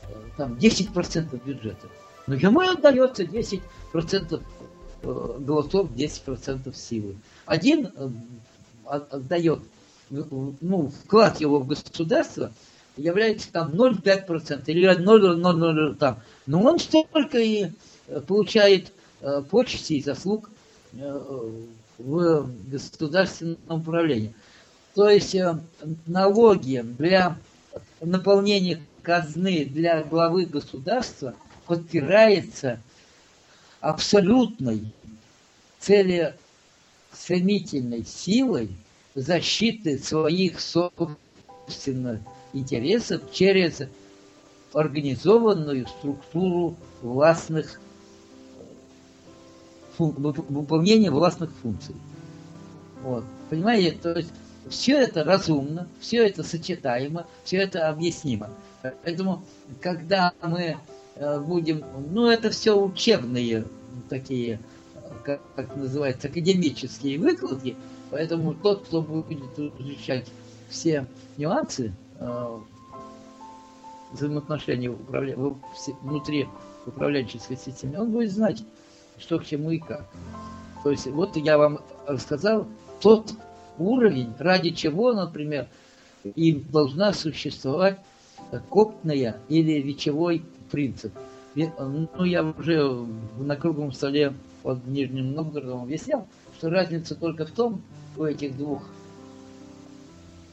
[0.08, 1.88] э, там 10% бюджета.
[2.28, 3.62] Но ему отдается 10%
[5.02, 7.16] э, голосов, 10% силы.
[7.46, 8.08] Один э,
[8.84, 9.60] отдает,
[10.10, 12.52] ну, вклад его в государство
[12.96, 16.20] является там 0,5% или 0,00 там.
[16.46, 17.70] Но он столько и
[18.26, 18.92] получает
[19.50, 20.50] почести и заслуг
[21.98, 24.34] в государственном управлении.
[24.94, 25.58] То есть э,
[26.06, 27.38] налоги для
[28.00, 31.34] наполнения казны для главы государства
[31.68, 32.80] подпирается
[33.80, 34.92] абсолютной
[35.78, 38.70] целеустремительной силой
[39.14, 42.20] защиты своих собственных
[42.52, 43.82] интересов через
[44.72, 47.80] организованную структуру властных
[49.98, 51.94] выполнения властных функций.
[53.02, 53.24] Вот.
[53.50, 54.30] Понимаете, то есть
[54.68, 58.50] все это разумно, все это сочетаемо, все это объяснимо.
[59.02, 59.42] Поэтому,
[59.80, 60.76] когда мы
[61.46, 63.64] будем, ну это все учебные
[64.08, 64.60] такие,
[65.24, 67.76] как, как называется, академические выкладки,
[68.10, 70.26] поэтому тот, кто будет изучать
[70.68, 71.06] все
[71.36, 72.58] нюансы э,
[74.12, 75.36] взаимоотношений управля...
[76.02, 76.48] внутри
[76.86, 78.62] управленческой системы, он будет знать,
[79.18, 80.08] что к чему и как.
[80.82, 82.66] То есть вот я вам рассказал
[83.00, 83.32] тот
[83.78, 85.68] уровень, ради чего, например,
[86.24, 87.98] и должна существовать
[88.70, 91.12] коптная или вечевой принцип.
[91.54, 93.06] Ну, я уже
[93.38, 97.82] на круглом столе под Нижним Новгородом объяснял, что разница только в том,
[98.16, 98.82] у этих двух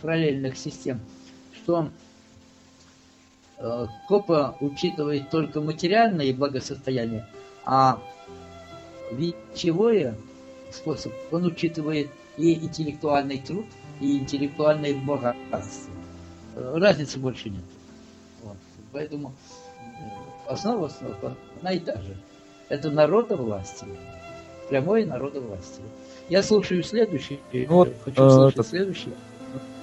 [0.02, 1.00] параллельных систем,
[1.54, 1.90] что
[3.58, 7.28] э, КОПа учитывает только материальное благосостояние,
[7.66, 8.00] а
[9.12, 10.14] вечевой
[10.72, 13.66] способ, он учитывает и интеллектуальный труд,
[14.02, 15.94] и интеллектуальное богатство.
[16.56, 17.64] Разницы больше нет.
[18.44, 18.58] Вот.
[18.92, 19.34] Поэтому
[19.75, 19.75] э,
[20.48, 22.16] основа, основа одна и та же.
[22.70, 23.90] Это народовластие.
[24.70, 25.86] Прямое народовластие.
[26.30, 27.40] Я слушаю следующий.
[27.68, 29.14] Вот, Хочу э, слушать так, следующий.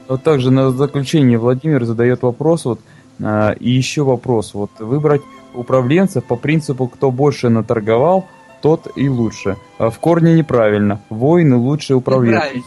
[0.09, 2.81] Вот также на заключение Владимир задает вопрос, вот,
[3.21, 5.23] э, и еще вопрос, вот выбрать
[5.55, 8.27] управленцев по принципу, кто больше наторговал,
[8.61, 9.57] тот и лучше.
[9.79, 11.01] А в корне неправильно.
[11.11, 12.63] Воины лучше управленцы.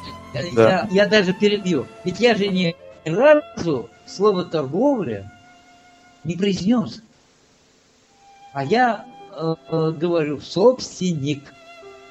[0.53, 0.87] Да.
[0.91, 1.85] Я, я даже перебью.
[2.03, 2.75] Ведь я же ни
[3.05, 5.31] разу слово торговля
[6.23, 7.01] не произнес.
[8.55, 11.43] А я э, э, говорю собственник,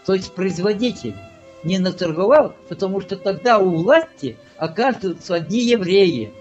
[0.05, 1.14] то есть производитель.
[1.62, 6.34] Не наторговал, потому что тогда у власти оказываются одни евреи.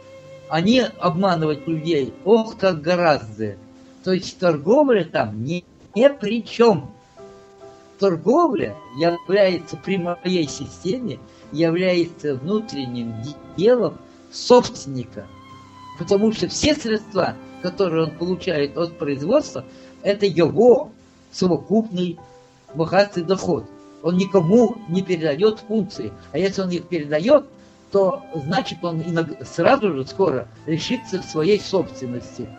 [0.50, 3.56] Они обманывать людей, ох, как гораздо.
[4.04, 5.64] То есть торговля там ни,
[5.96, 6.92] ни при чем
[7.98, 11.18] торговля является при моей системе,
[11.54, 13.14] является внутренним
[13.56, 13.98] делом
[14.34, 15.26] собственника.
[15.98, 19.64] Потому что все средства, которые он получает от производства,
[20.04, 20.92] это его
[21.32, 22.20] совокупный
[22.74, 23.66] богатый доход.
[24.02, 26.12] Он никому не передает функции.
[26.32, 27.46] А если он их передает,
[27.92, 29.04] то значит он
[29.44, 32.50] сразу же скоро лишится своей собственности.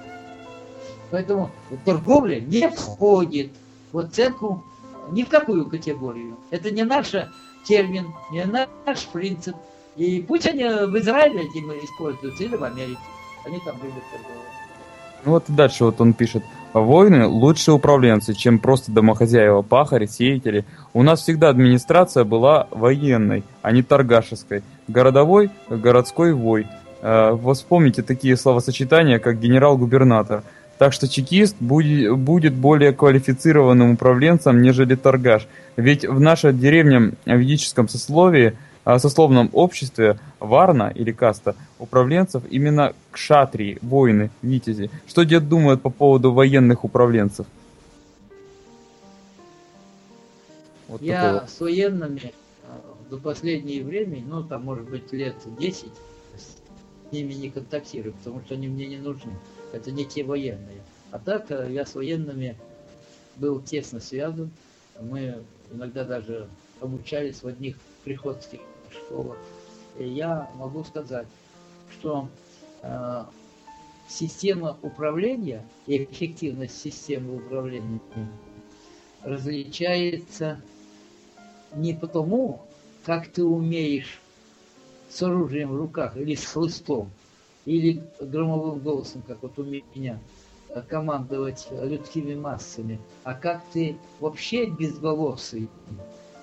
[1.11, 1.51] Поэтому
[1.85, 3.53] торговля не входит
[3.93, 4.65] в оценку
[5.11, 6.37] ни в какую категорию.
[6.51, 7.13] Это не наш
[7.67, 9.57] термин, не наш принцип.
[9.97, 12.99] И пусть они в Израиле этим используются или в Америке.
[13.45, 14.43] Они там любят торговать.
[15.25, 16.43] Ну вот дальше вот он пишет.
[16.75, 20.65] Воины лучше управленцы, чем просто домохозяева, пахари, сеятели.
[20.93, 24.65] У нас всегда администрация была военной, а не торгашеской.
[24.89, 26.67] Городовой– городской вой.
[27.01, 30.43] Э, вспомните такие словосочетания, как генерал-губернатор.
[30.77, 35.47] Так что чекист будет, будет более квалифицированным управленцем, нежели торгаш.
[35.77, 38.55] Ведь в нашей деревне в ведическом сословии–
[38.99, 44.91] сословном обществе варна или каста управленцев именно кшатрии, воины, витязи.
[45.07, 47.47] Что дед думает по поводу военных управленцев?
[50.89, 51.49] Вот Я такого.
[51.49, 52.35] с военными
[53.11, 55.87] до последнее время, ну там может быть лет 10,
[56.37, 59.33] с ними не контактирую, потому что они мне не нужны.
[59.73, 60.83] Это не те военные.
[61.11, 62.57] А так э, я с военными
[63.37, 64.51] был тесно связан.
[65.01, 66.49] Мы иногда даже
[66.81, 68.61] обучались в одних приходских
[68.95, 69.39] школах,
[69.99, 71.27] я могу сказать,
[71.91, 72.29] что
[72.83, 73.25] э,
[74.09, 78.01] система управления и эффективность системы управления
[79.23, 80.61] различается
[81.75, 82.63] не потому,
[83.05, 84.21] как ты умеешь
[85.09, 87.11] с оружием в руках или с хлыстом,
[87.65, 90.19] или громовым голосом, как вот у меня,
[90.89, 95.69] командовать людскими массами, а как ты вообще безголосый,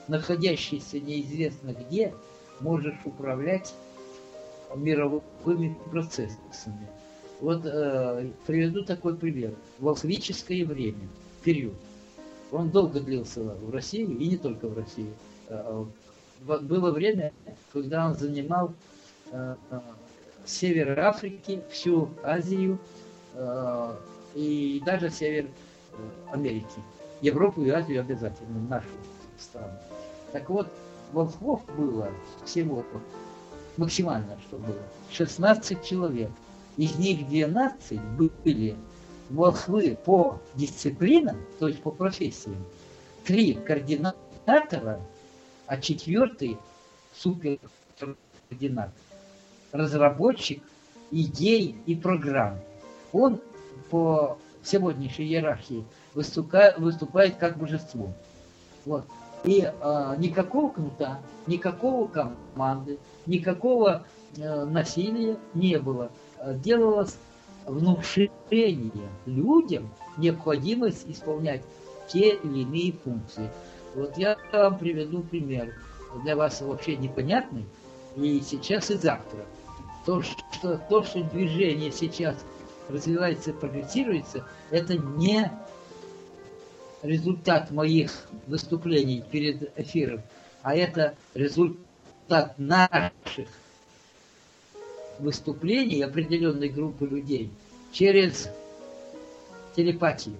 [0.07, 2.13] находящийся неизвестно где,
[2.61, 3.73] можешь управлять
[4.75, 6.87] мировыми процессами.
[7.39, 9.53] Вот э, приведу такой пример.
[9.79, 11.07] Волхвическое время,
[11.43, 11.73] период.
[12.51, 15.11] Он долго длился в России, и не только в России.
[15.49, 15.85] Э,
[16.41, 17.33] было время,
[17.73, 18.73] когда он занимал
[19.31, 19.79] э, э,
[20.45, 22.77] север Африки, всю Азию
[23.33, 23.95] э,
[24.35, 26.79] и даже север э, Америки.
[27.21, 28.87] Европу и Азию обязательно, нашу
[29.37, 29.73] страну.
[30.31, 30.67] Так вот,
[31.13, 32.09] волхвов было
[32.45, 32.85] всего
[33.77, 34.81] максимально, что было,
[35.11, 36.29] 16 человек.
[36.77, 37.99] Из них 12
[38.43, 38.75] были
[39.29, 42.65] волхвы по дисциплинам, то есть по профессиям.
[43.25, 44.99] Три координатора,
[45.67, 46.57] а четвертый
[47.15, 48.93] суперкоординатор.
[49.71, 50.63] Разработчик
[51.11, 52.59] идей и программ.
[53.11, 53.39] Он
[53.89, 58.13] по сегодняшней иерархии выступает, выступает как божество.
[58.85, 59.05] Вот.
[59.43, 64.05] И э, никакого кнута, никакого команды, никакого
[64.37, 66.11] э, насилия не было.
[66.63, 67.17] Делалось
[67.65, 68.91] внушение
[69.25, 71.61] людям необходимость исполнять
[72.07, 73.49] те или иные функции.
[73.95, 75.73] Вот я вам приведу пример.
[76.23, 77.65] Для вас вообще непонятный.
[78.15, 79.45] И сейчас, и завтра.
[80.05, 82.35] То, что, то, что движение сейчас
[82.89, 85.49] развивается, прогрессируется, это не
[87.03, 90.21] результат моих выступлений перед эфиром,
[90.61, 93.47] а это результат наших
[95.19, 97.51] выступлений определенной группы людей
[97.91, 98.49] через
[99.75, 100.35] телепатию.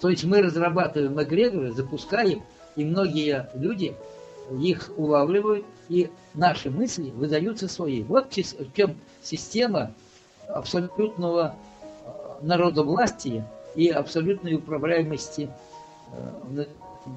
[0.00, 2.42] То есть мы разрабатываем эгрегоры, запускаем,
[2.76, 3.94] и многие люди
[4.60, 8.02] их улавливают, и наши мысли выдаются свои.
[8.02, 9.94] Вот в чем система
[10.48, 11.56] абсолютного
[12.42, 15.50] народовластия и абсолютной управляемости
[16.12, 16.64] э,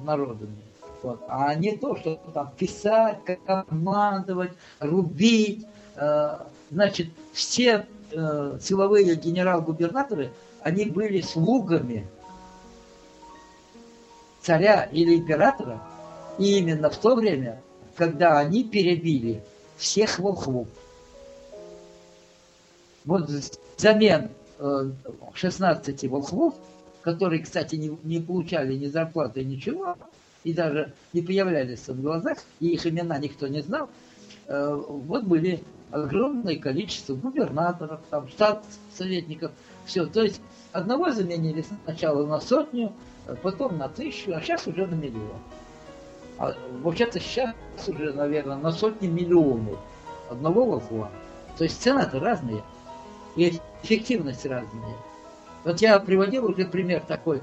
[0.04, 0.56] народами.
[1.02, 1.20] Вот.
[1.28, 5.66] А не то, что там писать, командовать, рубить.
[5.96, 6.38] Э,
[6.70, 10.30] значит, все э, силовые генерал-губернаторы,
[10.62, 12.06] они были слугами
[14.42, 15.80] царя или императора,
[16.38, 17.60] и именно в то время,
[17.96, 19.42] когда они перебили
[19.76, 20.68] всех волхвов.
[23.04, 23.28] Вот
[23.76, 24.30] взамен
[25.34, 26.54] 16 э, волхвов,
[27.02, 29.96] которые, кстати, не, не получали ни зарплаты, ничего,
[30.44, 33.88] и даже не появлялись в глазах, и их имена никто не знал,
[34.46, 39.52] э, вот были огромное количество губернаторов, там, штат советников,
[39.84, 40.06] все.
[40.06, 40.40] То есть
[40.72, 42.92] одного заменили сначала на сотню,
[43.42, 45.38] потом на тысячу, а сейчас уже на миллион.
[46.38, 47.54] А вообще-то сейчас
[47.86, 49.78] уже, наверное, на сотни миллионов
[50.30, 51.10] одного волхва.
[51.56, 52.62] То есть цены-то разные
[53.38, 54.96] и эффективность разная.
[55.64, 57.40] Вот я приводил уже пример такой.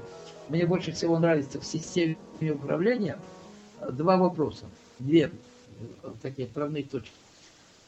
[0.48, 3.18] Мне больше всего нравится в системе управления
[3.90, 4.66] два вопроса.
[4.98, 5.30] Две
[6.20, 7.10] такие отправные точки.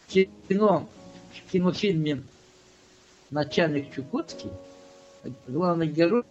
[0.07, 0.13] В
[0.49, 0.89] кино,
[1.33, 2.23] в кинофильме
[3.31, 4.51] «Начальник Чукотский»
[5.47, 6.25] главный герой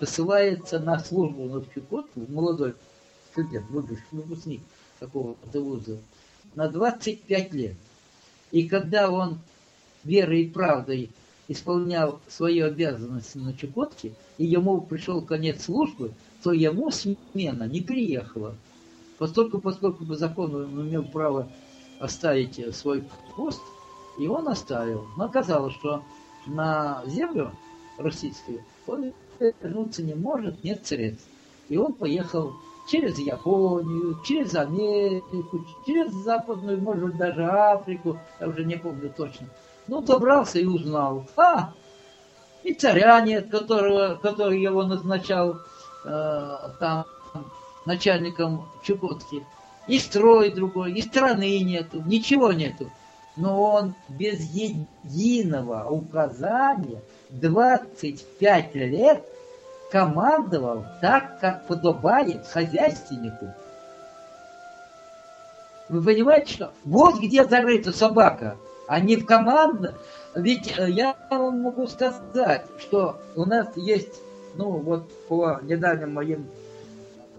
[0.00, 2.74] посылается на службу на Чукотку, молодой
[3.30, 4.62] студент, выпускник
[4.98, 5.98] такого-то вуза,
[6.56, 7.76] на 25 лет.
[8.50, 9.38] И когда он
[10.04, 11.10] верой и правдой
[11.48, 18.54] исполнял свои обязанности на Чукотке, и ему пришел конец службы, то ему смена не приехала.
[19.18, 21.48] Поскольку, поскольку по закону он имел право
[21.98, 23.04] оставить свой
[23.36, 23.60] пост,
[24.18, 25.06] и он оставил.
[25.16, 26.02] Но оказалось, что
[26.46, 27.52] на землю
[27.98, 31.26] российскую он вернуться не может, нет средств.
[31.68, 32.54] И он поехал
[32.90, 39.46] через Японию, через Америку, через Западную, может даже Африку, я уже не помню точно.
[39.90, 41.26] Ну, добрался и узнал.
[41.36, 41.72] А,
[42.62, 45.56] и царя нет, которого, который его назначал
[46.04, 47.06] э, там
[47.86, 49.44] начальником Чукотки.
[49.88, 52.88] И строй другой, и страны нету, ничего нету.
[53.34, 59.24] Но он без единого указания 25 лет
[59.90, 63.52] командовал так, как подобает хозяйственнику.
[65.88, 68.56] Вы понимаете, что вот где зарыта собака,
[68.90, 69.94] а не в команде.
[70.34, 74.20] Ведь э, я вам могу сказать, что у нас есть,
[74.56, 76.46] ну вот по недавним моим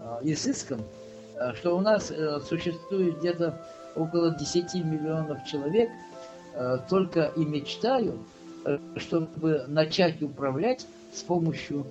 [0.00, 0.80] э, изыскам,
[1.36, 2.10] э, что у нас
[2.48, 3.60] существует где-то
[3.94, 5.90] около 10 миллионов человек,
[6.88, 8.16] только и мечтают,
[8.96, 11.86] чтобы начать управлять с помощью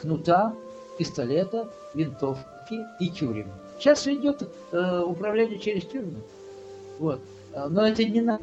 [0.00, 0.54] кнута,
[0.98, 3.46] пистолета, винтовки и тюрем.
[3.78, 4.42] Сейчас идет
[4.72, 6.20] управление через тюрьму.
[6.98, 7.20] Вот.
[7.54, 8.40] Но это не наш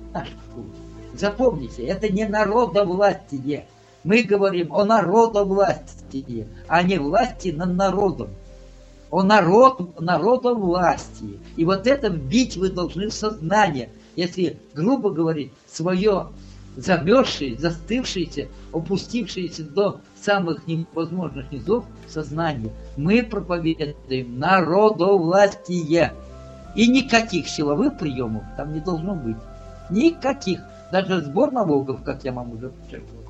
[0.54, 0.66] путь.
[1.14, 3.66] Запомните, это не народовластие.
[4.04, 8.30] Мы говорим о народовластии, а не власти над народом.
[9.12, 11.40] О народ, народовластии.
[11.58, 13.90] И вот это бить вы должны в сознание.
[14.16, 16.30] Если, грубо говорить, свое
[16.78, 22.72] замерзшее, застывшееся, опустившееся до самых невозможных низов сознания.
[22.96, 26.14] Мы проповедуем народовластие.
[26.76, 29.38] И никаких силовых приемов там не должно быть.
[29.90, 30.62] Никаких.
[30.92, 33.22] Даже сбор налогов, как я вам уже подчеркнул.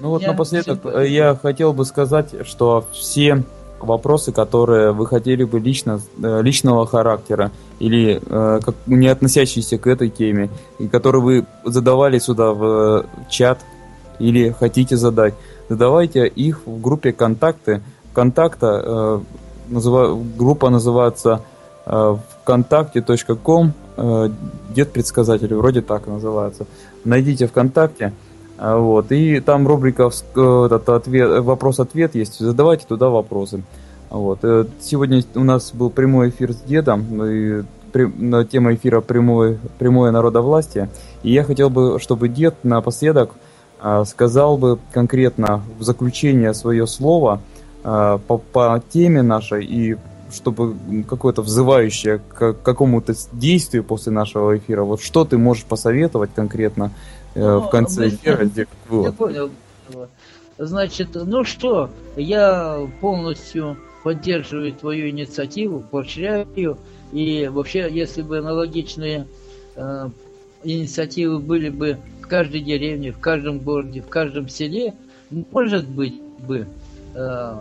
[0.00, 1.00] Ну вот я напоследок все...
[1.02, 3.44] Я хотел бы сказать, что все
[3.80, 9.86] вопросы, которые вы хотели бы лично, э, личного характера или э, как, не относящиеся к
[9.86, 13.60] этой теме, и которые вы задавали сюда в э, чат
[14.18, 15.34] или хотите задать,
[15.68, 17.82] задавайте их в группе контакты.
[18.12, 19.20] Контакта э,
[19.68, 21.40] называ, группа называется
[21.86, 24.30] э, вконтакте.ком э,
[24.70, 26.66] Дед предсказатель, вроде так называется.
[27.04, 28.12] Найдите ВКонтакте.
[28.58, 32.38] Э, вот, и там рубрика э, вопрос-ответ есть.
[32.38, 33.62] Задавайте туда вопросы.
[34.10, 34.40] Вот.
[34.42, 37.62] Э, сегодня у нас был прямой эфир с дедом, и
[38.50, 40.88] тема эфира прямое, прямое народовластие.
[41.22, 43.30] И я хотел бы, чтобы дед напоследок
[44.06, 47.40] сказал бы конкретно в заключение свое слово
[47.84, 49.96] а, по, по теме нашей и
[50.32, 50.74] чтобы
[51.08, 54.82] какое-то взывающее к какому-то действию после нашего эфира.
[54.82, 56.90] Вот что ты можешь посоветовать конкретно
[57.34, 58.50] э, ну, в конце эфира?
[58.56, 59.50] Я, я понял.
[60.58, 66.76] Значит, ну что, я полностью поддерживаю твою инициативу, поощряю ее.
[67.12, 69.26] И вообще, если бы аналогичные
[69.76, 70.08] э,
[70.64, 74.94] инициативы были бы в каждой деревне, в каждом городе, в каждом селе,
[75.30, 76.66] может быть бы
[77.14, 77.54] э,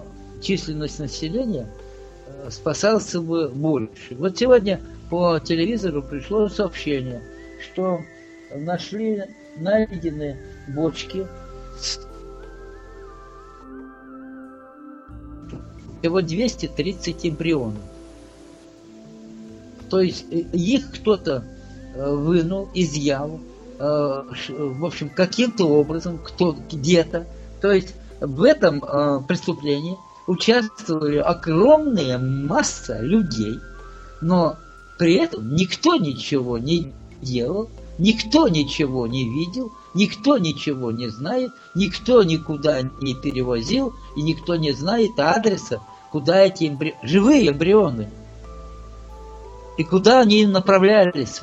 [0.43, 1.67] численность населения
[2.27, 4.15] э, спасался бы больше.
[4.15, 4.79] Вот сегодня
[5.09, 7.21] по телевизору пришло сообщение,
[7.61, 8.01] что
[8.53, 9.23] нашли
[9.57, 10.37] найдены
[10.67, 11.25] бочки
[11.79, 11.99] с
[16.01, 17.81] всего 230 эмбрионов.
[19.89, 21.45] То есть э, их кто-то
[21.95, 23.39] э, вынул, изъял,
[23.79, 27.25] в общем, каким-то образом, кто где-то.
[27.59, 28.79] То есть в этом
[29.25, 33.59] преступлении участвовали огромная масса людей,
[34.21, 34.57] но
[34.97, 42.23] при этом никто ничего не делал, никто ничего не видел, никто ничего не знает, никто
[42.23, 46.95] никуда не перевозил, и никто не знает адреса, куда эти эмбри...
[47.03, 48.09] живые эмбрионы,
[49.77, 51.41] и куда они направлялись.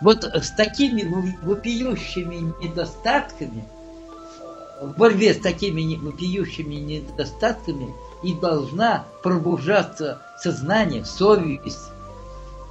[0.00, 1.02] Вот с такими
[1.42, 3.64] вопиющими недостатками,
[4.80, 11.90] в борьбе с такими вопиющими недостатками и должна пробуждаться сознание, совесть,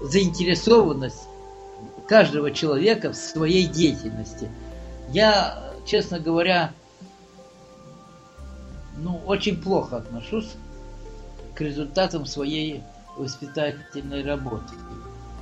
[0.01, 1.28] заинтересованность
[2.08, 4.49] каждого человека в своей деятельности.
[5.10, 6.74] Я, честно говоря,
[8.97, 10.53] ну, очень плохо отношусь
[11.55, 12.84] к результатам своей
[13.18, 14.74] воспитательной работы.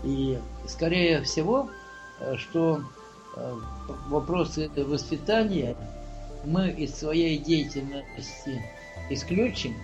[0.04, 1.70] И скорее всего,
[2.20, 2.82] э, что
[3.36, 3.56] э,
[4.08, 5.76] вопросы воспитания
[6.46, 8.64] мы из своей деятельности
[9.10, 9.76] исключим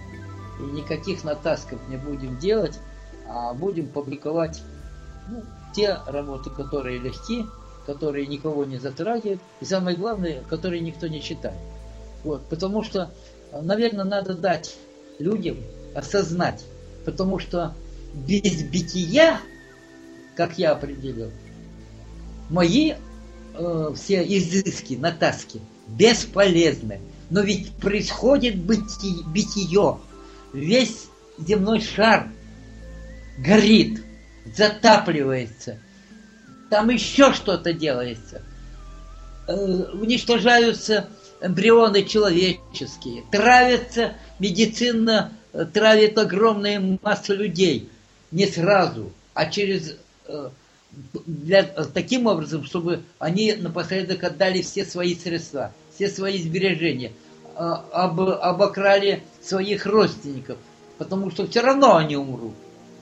[0.60, 2.80] и никаких натасков не будем делать,
[3.28, 4.62] а будем публиковать
[5.30, 5.44] ну,
[5.74, 7.46] те работы, которые легки,
[7.86, 11.58] которые никого не затрагивают, и самое главное, которые никто не читает.
[12.24, 13.12] Вот, потому что,
[13.52, 14.76] наверное, надо дать
[15.18, 15.58] людям
[15.96, 16.64] осознать,
[17.06, 17.74] потому что
[18.14, 19.40] без бития,
[20.36, 21.32] как я определил,
[22.50, 22.94] мои
[23.54, 27.00] э, все изыски, натаски бесполезны.
[27.30, 29.98] Но ведь происходит бытие, битие.
[30.54, 31.08] Весь
[31.38, 32.30] земной шар
[33.38, 34.04] горит,
[34.56, 35.80] затапливается.
[36.70, 38.42] Там еще что-то делается.
[39.48, 39.54] Э,
[39.94, 41.10] уничтожаются
[41.42, 43.24] эмбрионы человеческие.
[43.32, 47.90] Травятся медицина, э, травит огромные массы людей.
[48.32, 50.50] Не сразу, а через э,
[51.26, 57.12] для, таким образом, чтобы они напоследок отдали все свои средства, все свои сбережения,
[57.56, 60.58] об, обокрали своих родственников,
[60.98, 62.54] потому что все равно они умрут.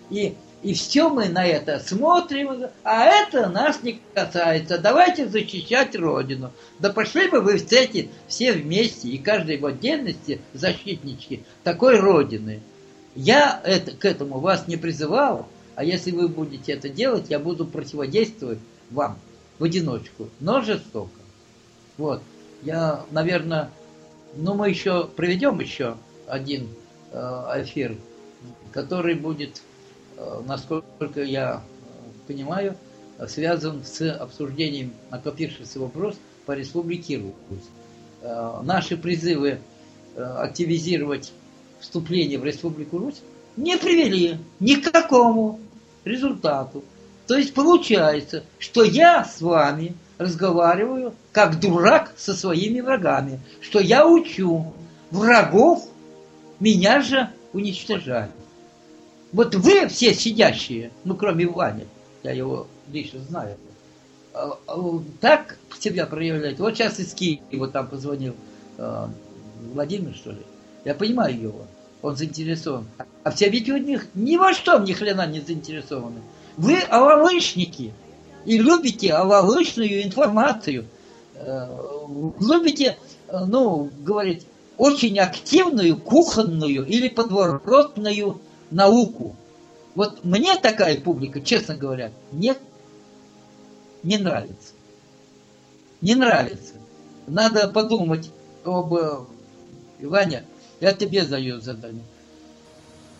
[0.10, 4.78] И, и все мы на это смотрим, а это нас не касается.
[4.78, 6.52] Давайте защищать Родину.
[6.80, 12.62] Да пошли бы вы все, все вместе, и каждый в отдельности защитнички такой Родины.
[13.16, 15.48] Я это, к этому вас не призывал,
[15.80, 18.60] а если вы будете это делать, я буду противодействовать
[18.92, 19.18] вам
[19.60, 21.22] в одиночку, но жестоко.
[21.98, 22.22] Вот.
[22.64, 23.70] Я, наверное,
[24.36, 25.96] ну мы еще проведем еще
[26.28, 26.68] один
[27.14, 27.18] э,
[27.64, 27.96] эфир,
[28.74, 29.62] который будет,
[30.18, 31.64] э, насколько я
[32.28, 32.76] понимаю,
[33.30, 37.60] связан с обсуждением накопившихся вопрос по Республике Русь.
[38.22, 39.60] Э, наши призывы
[40.18, 41.32] активизировать
[41.80, 43.22] вступление в Республику Русь
[43.56, 45.60] не привели ни к какому
[46.06, 46.84] результату.
[47.28, 54.08] То есть получается, что я с вами разговариваю как дурак со своими врагами, что я
[54.08, 54.74] учу
[55.12, 55.88] врагов
[56.60, 58.32] меня же уничтожать.
[59.32, 61.86] Вот вы все сидящие, ну кроме Вани,
[62.24, 63.58] я его лично знаю,
[64.34, 66.62] а, а, так себя проявляете.
[66.62, 68.36] Вот сейчас из Киева там позвонил
[68.78, 69.08] э,
[69.74, 70.42] Владимир, что ли.
[70.84, 71.68] Я понимаю его
[72.02, 72.86] он заинтересован.
[73.24, 76.22] А все ведь у них ни во что ни хрена не заинтересованы.
[76.58, 77.94] Вы оволышники
[78.46, 80.86] и любите оволышную информацию.
[81.36, 81.68] Э,
[82.40, 82.98] любите,
[83.28, 84.46] э, ну, говорить,
[84.78, 88.40] очень активную кухонную или подворотную
[88.72, 89.36] науку.
[89.96, 92.56] Вот мне такая публика, честно говоря, не,
[94.04, 94.74] не нравится.
[96.02, 96.74] Не нравится.
[97.28, 98.32] Надо подумать
[98.64, 98.94] об...
[98.94, 99.18] Э,
[100.02, 100.46] Ваня,
[100.80, 102.04] я тебе даю задание.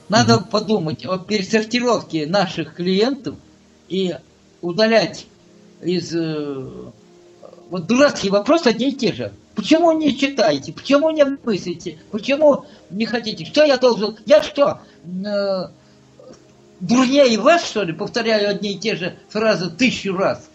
[0.08, 3.36] Надо mm подумать о пересортировке наших клиентов
[3.88, 4.16] и
[4.62, 5.28] удалять
[5.82, 6.16] из...
[6.16, 6.66] Э,
[7.70, 9.32] вот дурацкие вопросы одни и те же.
[9.54, 10.74] Почему не читаете?
[10.74, 12.00] Почему не мыслите?
[12.12, 13.46] Почему не хотите?
[13.46, 14.18] Что я должен?
[14.26, 15.68] Я что, э,
[16.80, 20.50] дурнее вас, что ли, повторяю одни и те же фразы тысячу раз?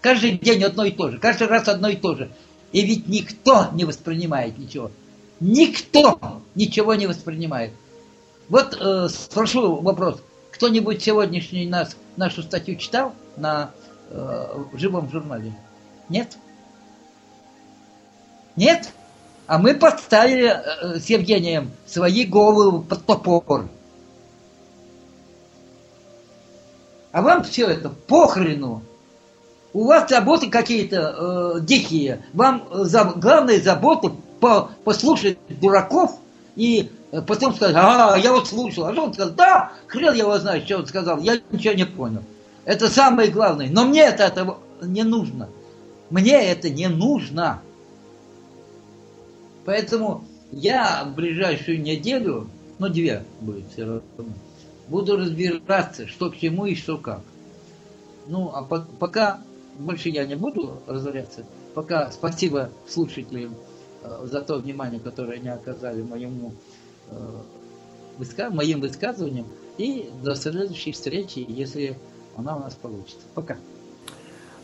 [0.00, 2.30] Каждый день одно и то же, каждый раз одно и то же.
[2.72, 4.92] И ведь никто не воспринимает ничего.
[5.40, 6.20] Никто
[6.54, 7.72] ничего не воспринимает.
[8.48, 10.20] Вот э, спрошу вопрос.
[10.52, 13.70] Кто-нибудь сегодняшний нас, нашу статью читал на
[14.10, 15.54] э, живом журнале?
[16.10, 16.36] Нет?
[18.56, 18.92] Нет?
[19.46, 23.68] А мы подставили э, с Евгением свои головы под топор.
[27.12, 28.82] А вам все это похрену.
[29.72, 32.24] У вас заботы какие-то э, дикие.
[32.34, 36.18] Вам за, главная забота по, послушать дураков
[36.56, 38.86] и э, потом сказать, а, я вот слушал.
[38.86, 39.34] А что он сказал?
[39.34, 41.18] Да, хрен я его знаю, что он сказал.
[41.20, 42.22] Я ничего не понял.
[42.64, 43.68] Это самое главное.
[43.70, 45.48] Но мне это, это не нужно.
[46.10, 47.62] Мне это не нужно.
[49.64, 54.02] Поэтому я в ближайшую неделю, ну две будет все равно,
[54.88, 57.20] буду разбираться, что к чему и что как.
[58.26, 59.40] Ну, а по пока
[59.78, 61.44] больше я не буду разоряться.
[61.74, 63.54] Пока спасибо слушателям
[64.24, 66.52] за то внимание, которое они оказали моему,
[67.10, 67.14] э,
[68.18, 68.50] выска...
[68.50, 69.46] моим высказываниям.
[69.78, 71.96] И до следующей встречи, если
[72.36, 73.26] она у нас получится.
[73.34, 73.56] Пока.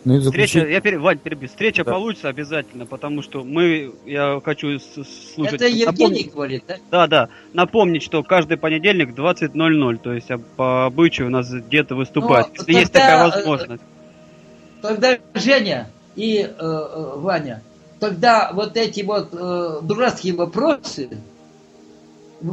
[0.05, 0.51] Ну и заключить...
[0.51, 0.99] Встреча, я пере...
[0.99, 1.49] Вань, перебью.
[1.49, 1.91] Встреча да.
[1.93, 5.55] получится обязательно, потому что мы, я хочу слушать...
[5.55, 6.33] Это Евгений напомнить...
[6.33, 6.77] говорит, да?
[6.91, 7.29] Да, да.
[7.53, 12.65] Напомнить, что каждый понедельник 20.00, то есть по обычаю у нас где-то выступать, ну, если
[12.65, 13.83] тогда, есть такая возможность.
[14.81, 17.63] Тогда Женя и э, э Ваня,
[18.01, 21.09] тогда вот эти вот э, дурацкие вопросы
[22.41, 22.47] э,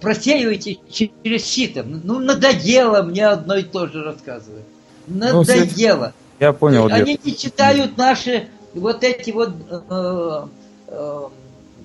[0.00, 1.82] просеивайте через сито.
[1.82, 4.64] Ну, надоело мне одно и то же рассказывать.
[5.06, 6.12] Ну, надоело.
[6.38, 6.86] Ну, я понял.
[6.86, 7.24] Они дед.
[7.24, 10.46] не читают наши вот эти вот, э,
[10.88, 11.28] э,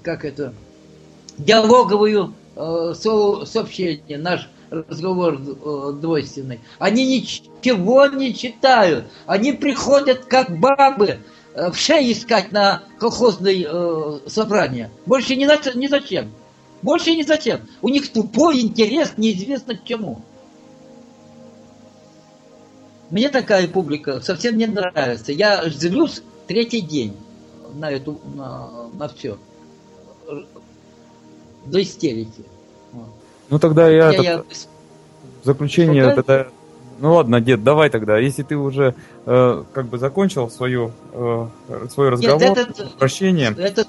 [0.01, 0.53] как это,
[1.38, 6.59] диалоговую э, со, сообщение, наш разговор э, двойственный.
[6.80, 9.05] Они ничего не читают.
[9.26, 11.20] Они приходят как бабы
[11.56, 14.89] э, в шею искать на колхозное э, собрание.
[15.06, 16.32] Больше ни, на, ни зачем.
[16.82, 17.62] Больше ни зачем.
[17.82, 20.22] У них тупой интерес неизвестно к чему.
[23.10, 25.32] Мне такая публика совсем не нравится.
[25.32, 27.16] Я злюсь третий день
[27.76, 29.38] на эту, на, на все.
[31.66, 32.43] До истерики.
[33.49, 34.43] Ну тогда я, Я- так- я-
[35.43, 36.24] заключение Что-то?
[36.24, 36.49] тогда...
[37.04, 38.18] Ну ладно, дед, давай тогда.
[38.18, 38.95] Если ты уже
[39.26, 41.47] э, как бы закончил свою, э,
[41.91, 43.54] свой разговор, этот- прощение.
[43.58, 43.86] Это...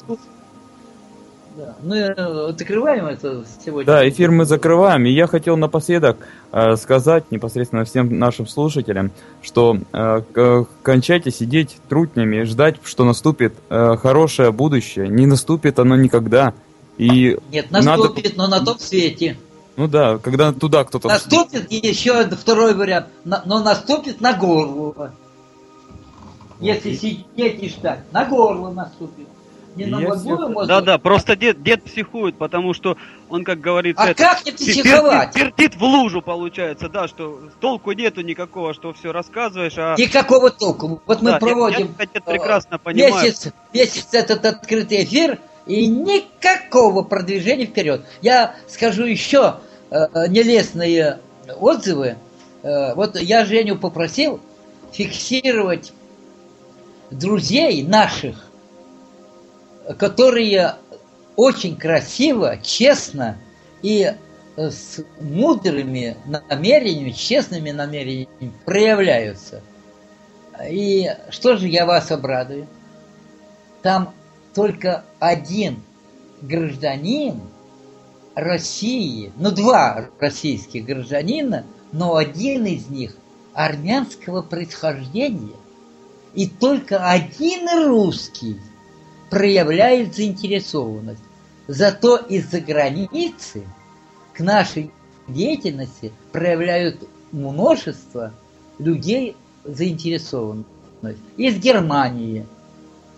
[1.57, 1.77] Да.
[1.85, 3.87] Мы э, закрываем это сегодня.
[3.87, 5.07] Да, эфир мы закрываем.
[5.07, 9.13] И я хотел напоследок э, сказать непосредственно всем нашим слушателям,
[9.43, 15.07] что э, кончайте сидеть трутнями ждать, что наступит э, хорошее будущее.
[15.07, 16.53] Не наступит оно никогда.
[16.99, 19.37] И Нет, надо- наступит, но на том свете.
[19.77, 21.09] Ну да, когда туда кто-то...
[21.09, 25.13] Наступит еще второй вариант, но наступит на горло.
[26.61, 29.27] Если сидеть и ждать, на горло наступит.
[29.77, 30.69] Не на Я мозгу, всех- мозгу.
[30.69, 32.97] Да-да, просто дед, дед психует, потому что
[33.29, 35.35] он, как говорится, А это, как не психовать?
[35.35, 39.97] пер- пердит в лужу, получается, да, что толку нету никакого, что все рассказываешь, а...
[39.99, 41.03] Никакого толку.
[41.07, 43.15] Вот мы Да, я- проводим я, дед, э, прекрасно понимаю.
[43.25, 48.03] месяц, месяц этот открытый эфир, и никакого продвижения вперед.
[48.23, 49.57] Я скажу еще
[49.91, 51.21] э, нелестные
[51.59, 52.17] отзывы.
[52.63, 54.41] Э, вот я Женю попросил
[54.93, 55.93] фиксировать
[57.11, 58.47] друзей наших,
[59.99, 60.77] которые
[61.37, 63.39] очень красиво, честно
[63.83, 64.13] и
[64.57, 66.17] с мудрыми
[66.49, 69.63] намерениями, честными намерениями проявляются.
[70.69, 72.69] И что же я вас обрадую?
[73.83, 74.15] Там
[74.55, 75.83] только один
[76.43, 77.41] гражданин
[78.35, 83.17] России, ну два российских гражданина, но один из них
[83.53, 85.57] армянского происхождения.
[86.35, 88.59] И только один русский
[89.31, 91.23] проявляет заинтересованность.
[91.69, 93.65] Зато из-за границы
[94.33, 94.91] к нашей
[95.29, 98.33] деятельности проявляют множество
[98.79, 100.69] людей заинтересованность.
[101.37, 102.47] Из Германии,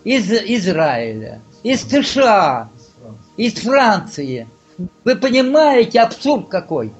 [0.07, 2.69] из Израиля, из США,
[3.35, 4.47] из Франции.
[5.03, 6.93] Вы понимаете абсурд какой?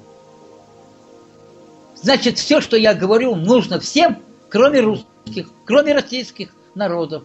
[1.94, 4.18] Значит, все, что я говорю, нужно всем,
[4.50, 7.22] кроме русских, кроме российских народов.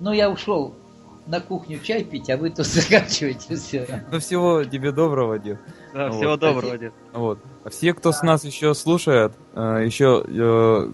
[0.00, 0.74] Но я ушел
[1.28, 4.04] на кухню чай пить, а вы тут заканчиваете все.
[4.10, 5.60] Ну всего тебе доброго, дед.
[5.94, 6.54] Да, Вот, всего спасибо.
[6.54, 6.92] доброго, дед.
[7.12, 7.38] Вот.
[7.62, 10.90] А Все, кто с нас еще слушает, э, еще э,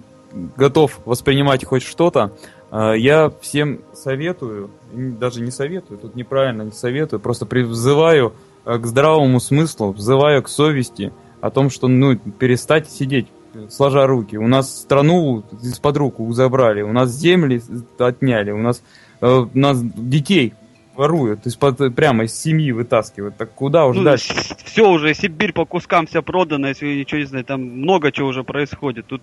[0.56, 2.32] готов воспринимать хоть что-то,
[2.70, 8.86] э, я всем советую, даже не советую, тут неправильно не советую, просто призываю э, к
[8.86, 14.36] здравому смыслу, взываю к совести о том, что ну, перестать сидеть э, сложа руки.
[14.36, 17.62] У нас страну из-под рук забрали, у нас земли
[17.98, 18.82] отняли, у нас,
[19.20, 20.54] у нас детей
[20.94, 23.36] воруют, из-под, прямо из семьи вытаскивают.
[23.36, 24.34] Так куда уже дальше?
[24.64, 28.28] все Ну, уже, Сибирь по кускам вся продана, если ничего не знаете, там много чего
[28.28, 29.06] уже происходит.
[29.06, 29.22] Тут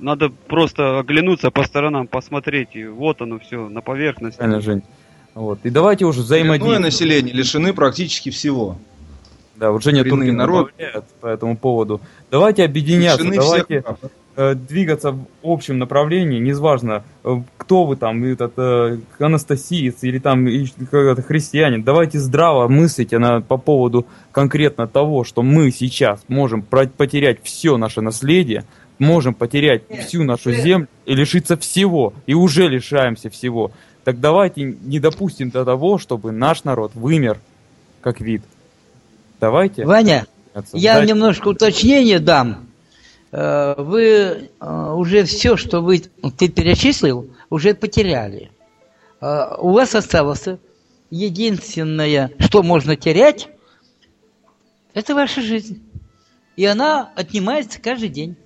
[0.00, 4.38] надо просто оглянуться по сторонам, посмотреть, и вот оно все на поверхности.
[4.38, 4.82] Правильно, Жень.
[5.34, 5.60] Вот.
[5.62, 6.80] И давайте уже взаимодействовать.
[6.80, 8.76] население лишены практически всего.
[9.56, 10.72] Да, вот Женя Туркин народ.
[11.20, 12.00] по этому поводу.
[12.30, 13.98] Давайте объединяться, Лишены всех давайте прав.
[14.36, 20.46] э, двигаться в общем направлении, неважно, э, кто вы там, этот э, анастасиец или там
[20.78, 27.38] какой-то христианин, давайте здраво мыслить она по поводу конкретно того, что мы сейчас можем потерять
[27.42, 28.64] все наше наследие,
[28.98, 33.70] можем потерять всю нашу землю и лишиться всего, и уже лишаемся всего.
[34.04, 37.38] Так давайте не допустим до того, чтобы наш народ вымер
[38.00, 38.42] как вид.
[39.40, 39.84] Давайте.
[39.84, 40.26] Ваня,
[40.72, 42.66] я Дайте- немножко уточнение дам.
[43.30, 45.98] Э, Вы э, уже все, что вы
[46.36, 48.50] ты перечислил, уже потеряли.
[49.20, 50.46] Э, У вас осталось
[51.10, 53.48] единственное, что можно терять,
[54.94, 55.82] это ваша жизнь.
[56.56, 58.36] И она отнимается каждый день,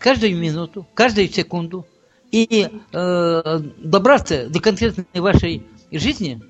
[0.00, 1.86] каждую минуту, каждую секунду.
[2.32, 6.40] И э, добраться до конкретной вашей жизни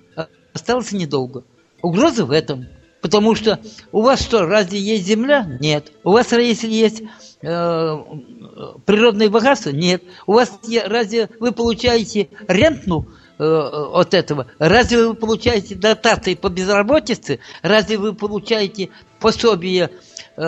[0.52, 1.44] осталось недолго.
[1.82, 2.66] Угроза в этом.
[3.00, 3.58] Потому что
[3.92, 5.56] у вас что, разве есть земля?
[5.60, 5.90] Нет.
[6.04, 7.02] У вас если есть
[7.40, 7.96] э,
[8.84, 9.70] природные богатства?
[9.70, 10.02] Нет.
[10.26, 10.52] У вас
[10.84, 13.06] разве вы получаете рентну
[13.38, 14.48] э, от этого?
[14.58, 17.38] Разве вы получаете дотации по безработице?
[17.62, 19.90] Разве вы получаете пособие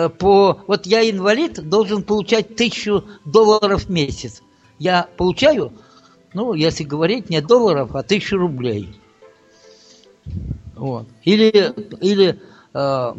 [0.09, 0.59] по...
[0.67, 4.41] Вот я инвалид, должен получать тысячу долларов в месяц.
[4.79, 5.73] Я получаю,
[6.33, 8.99] ну, если говорить, не долларов, а тысячу рублей.
[10.75, 11.07] Вот.
[11.23, 12.41] Или, или
[12.73, 13.13] э,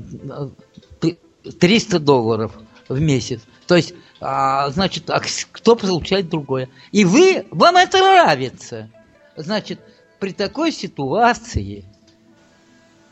[1.01, 1.19] ты-
[1.61, 2.53] 300 долларов
[2.89, 3.43] в месяц.
[3.67, 5.21] То есть, а, значит, а
[5.53, 6.69] кто получает другое?
[6.93, 8.91] И вы, вам это нравится.
[9.37, 9.81] Значит,
[10.19, 11.85] при такой ситуации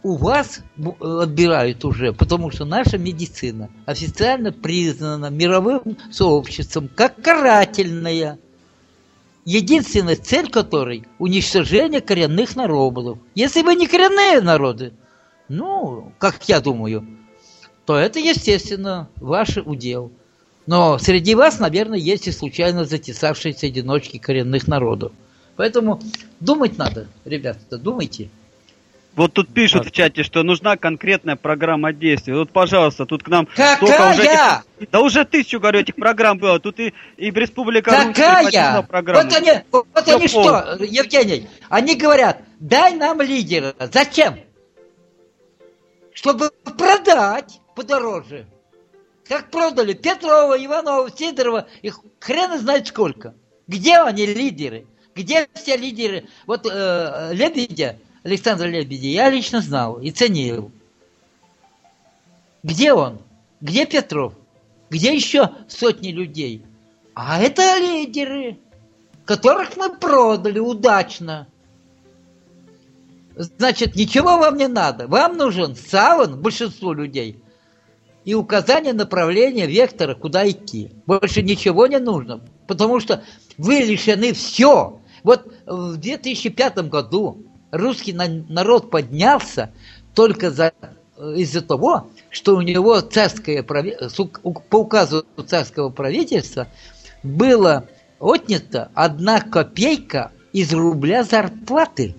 [0.02, 0.62] у вас
[1.00, 8.38] отбирают уже, потому что наша медицина официально признана мировым сообществом как карательная.
[9.44, 13.18] Единственная цель которой– уничтожение коренных народов.
[13.34, 14.92] Если вы не коренные народы,
[15.48, 17.06] ну, как я думаю,
[17.84, 20.12] то это, естественно, ваш удел.
[20.66, 25.10] Но среди вас, наверное, есть и случайно затесавшиеся одиночки коренных народов.
[25.56, 26.00] Поэтому
[26.38, 28.30] думать надо, ребята, думайте.
[29.14, 32.32] Вот тут пишут в чате, что нужна конкретная программа действий.
[32.32, 34.62] Вот, пожалуйста, тут к нам столько уже Какая?
[34.78, 36.58] этих- Да уже тысячу, говорю, этих программ было.
[36.58, 38.86] Тут и, и в Республика Какая?
[38.88, 43.74] Вот они, вот они что, Евгений, они говорят, дай нам лидера.
[43.92, 44.38] Зачем?
[46.14, 48.46] Чтобы продать подороже.
[49.28, 53.34] Как продали Петрова, Иванова, Сидорова, их хрен знает сколько.
[53.66, 54.86] Где они лидеры?
[55.14, 56.24] Где все лидеры?
[56.46, 60.70] Вот э, Лебедя, Александра Лебедя, я лично знал и ценил.
[62.62, 63.18] Где он?
[63.60, 64.34] Где Петров?
[64.90, 66.64] Где еще сотни людей?
[67.14, 68.58] А это лидеры,
[69.24, 71.48] которых мы продали удачно.
[73.34, 75.08] Значит, ничего вам не надо.
[75.08, 77.42] Вам нужен саван, большинству людей,
[78.24, 80.90] и указание направления, вектора, куда идти.
[81.06, 83.24] Больше ничего не нужно, потому что
[83.58, 85.00] вы лишены все.
[85.24, 89.72] Вот в 2005 году русский на- народ поднялся
[90.14, 90.72] только за,
[91.18, 96.68] из-за того, что у него царское по указу царского правительства
[97.22, 97.88] было
[98.20, 102.14] отнято одна копейка из рубля зарплаты.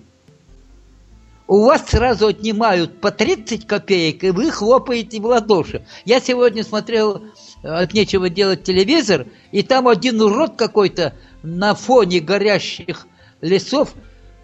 [1.46, 5.86] У вас сразу отнимают по 30 копеек, и вы хлопаете в ладоши.
[6.06, 7.22] Я сегодня смотрел
[7.62, 13.06] э, от нечего делать телевизор, и там один урод какой-то на фоне горящих
[13.42, 13.94] лесов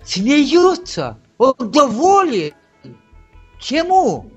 [0.04, 1.18] смеется.
[1.38, 2.52] Он доволен.
[3.58, 4.30] Чему?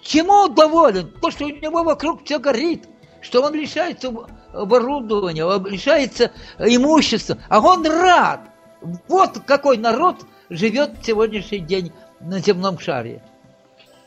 [0.00, 1.10] Чему он доволен?
[1.20, 2.88] То, что у него вокруг все горит,
[3.20, 4.12] что он лишается
[4.52, 8.40] оборудования, лишается имущества, а он рад.
[9.08, 13.22] Вот какой народ живет сегодняшний день на земном шаре.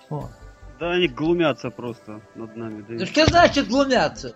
[0.09, 0.31] Вот.
[0.79, 2.83] Да они глумятся просто над нами.
[2.87, 4.33] да Ну, Что значит глумятся?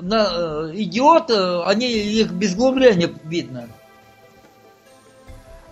[0.00, 3.68] На, э, идиоты, они их без глумления видно.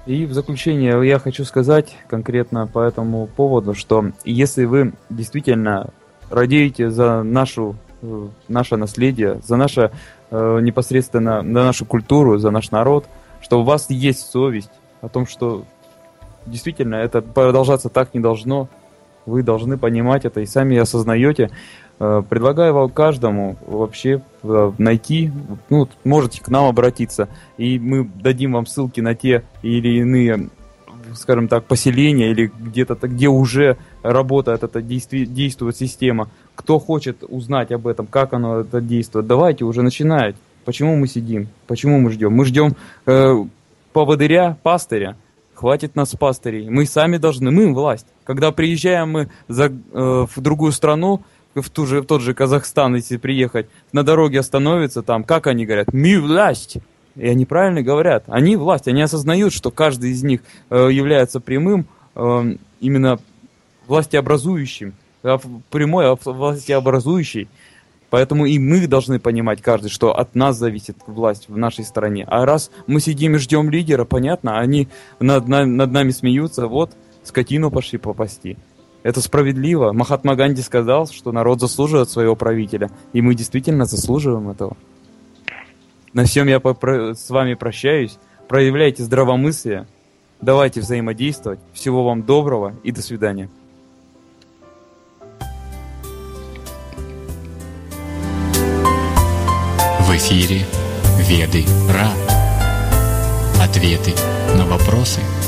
[0.07, 5.91] И в заключение я хочу сказать конкретно по этому поводу, что если вы действительно
[6.31, 9.91] радеете за нашу, э, наше наследие, за наше
[10.31, 13.07] э, непосредственно, за нашу культуру, за наш народ,
[13.41, 15.65] что у вас есть совесть о том, что
[16.47, 18.69] действительно это продолжаться так не должно,
[19.27, 21.51] вы должны понимать это и сами осознаете.
[21.99, 25.31] Э, Предлагаю вам каждому вообще э, найти,
[25.71, 30.51] ну, можете к нам обратиться, и мы дадим вам ссылки на те или иные,
[31.15, 36.29] скажем так, поселения или где-то, где уже работает эта действует система.
[36.55, 40.37] Кто хочет узнать об этом, как оно это действует, давайте уже начинать.
[40.67, 41.49] Почему мы сидим?
[41.67, 42.33] Почему мы ждем?
[42.33, 42.77] Мы ждем
[43.07, 43.37] э,
[43.93, 45.17] поводыря, пастыря.
[45.55, 46.69] Хватит нас пастырей.
[46.69, 48.07] Мы сами должны, мы власть.
[48.25, 51.23] Когда приезжаем мы за, э, в другую страну,
[51.63, 55.67] в, ту же, в тот же Казахстан, если приехать, на дороге остановиться там, как они
[55.67, 55.93] говорят?
[55.93, 56.79] Мы власть.
[57.15, 58.25] И они правильно говорят.
[58.27, 58.89] Они власть.
[58.89, 60.41] Они осознают, что каждый из них
[60.71, 63.19] э, является прямым э, именно
[63.87, 64.93] властеобразующим.
[65.23, 67.49] в- Прямой а, властеобразующий.
[68.11, 72.25] Поэтому и мы должны понимать каждый, что от нас зависит власть в нашей стране.
[72.29, 74.89] А раз мы сидим и ждем лидера, понятно, они
[75.19, 76.93] над, на- над нами смеются, вот,
[77.25, 78.57] скотину пошли попасти.
[79.03, 79.93] Это справедливо.
[79.93, 84.77] Махатма Ганди сказал, что народ заслуживает своего правителя, и мы действительно заслуживаем этого.
[86.13, 88.19] На всем я с вами прощаюсь.
[88.49, 89.87] Проявляйте здравомыслие,
[90.41, 91.61] давайте взаимодействовать.
[91.73, 93.49] Всего вам доброго и до свидания.
[100.01, 100.65] В эфире
[101.19, 102.11] Веды Ра.
[103.63, 104.13] Ответы
[104.57, 105.21] на вопросы–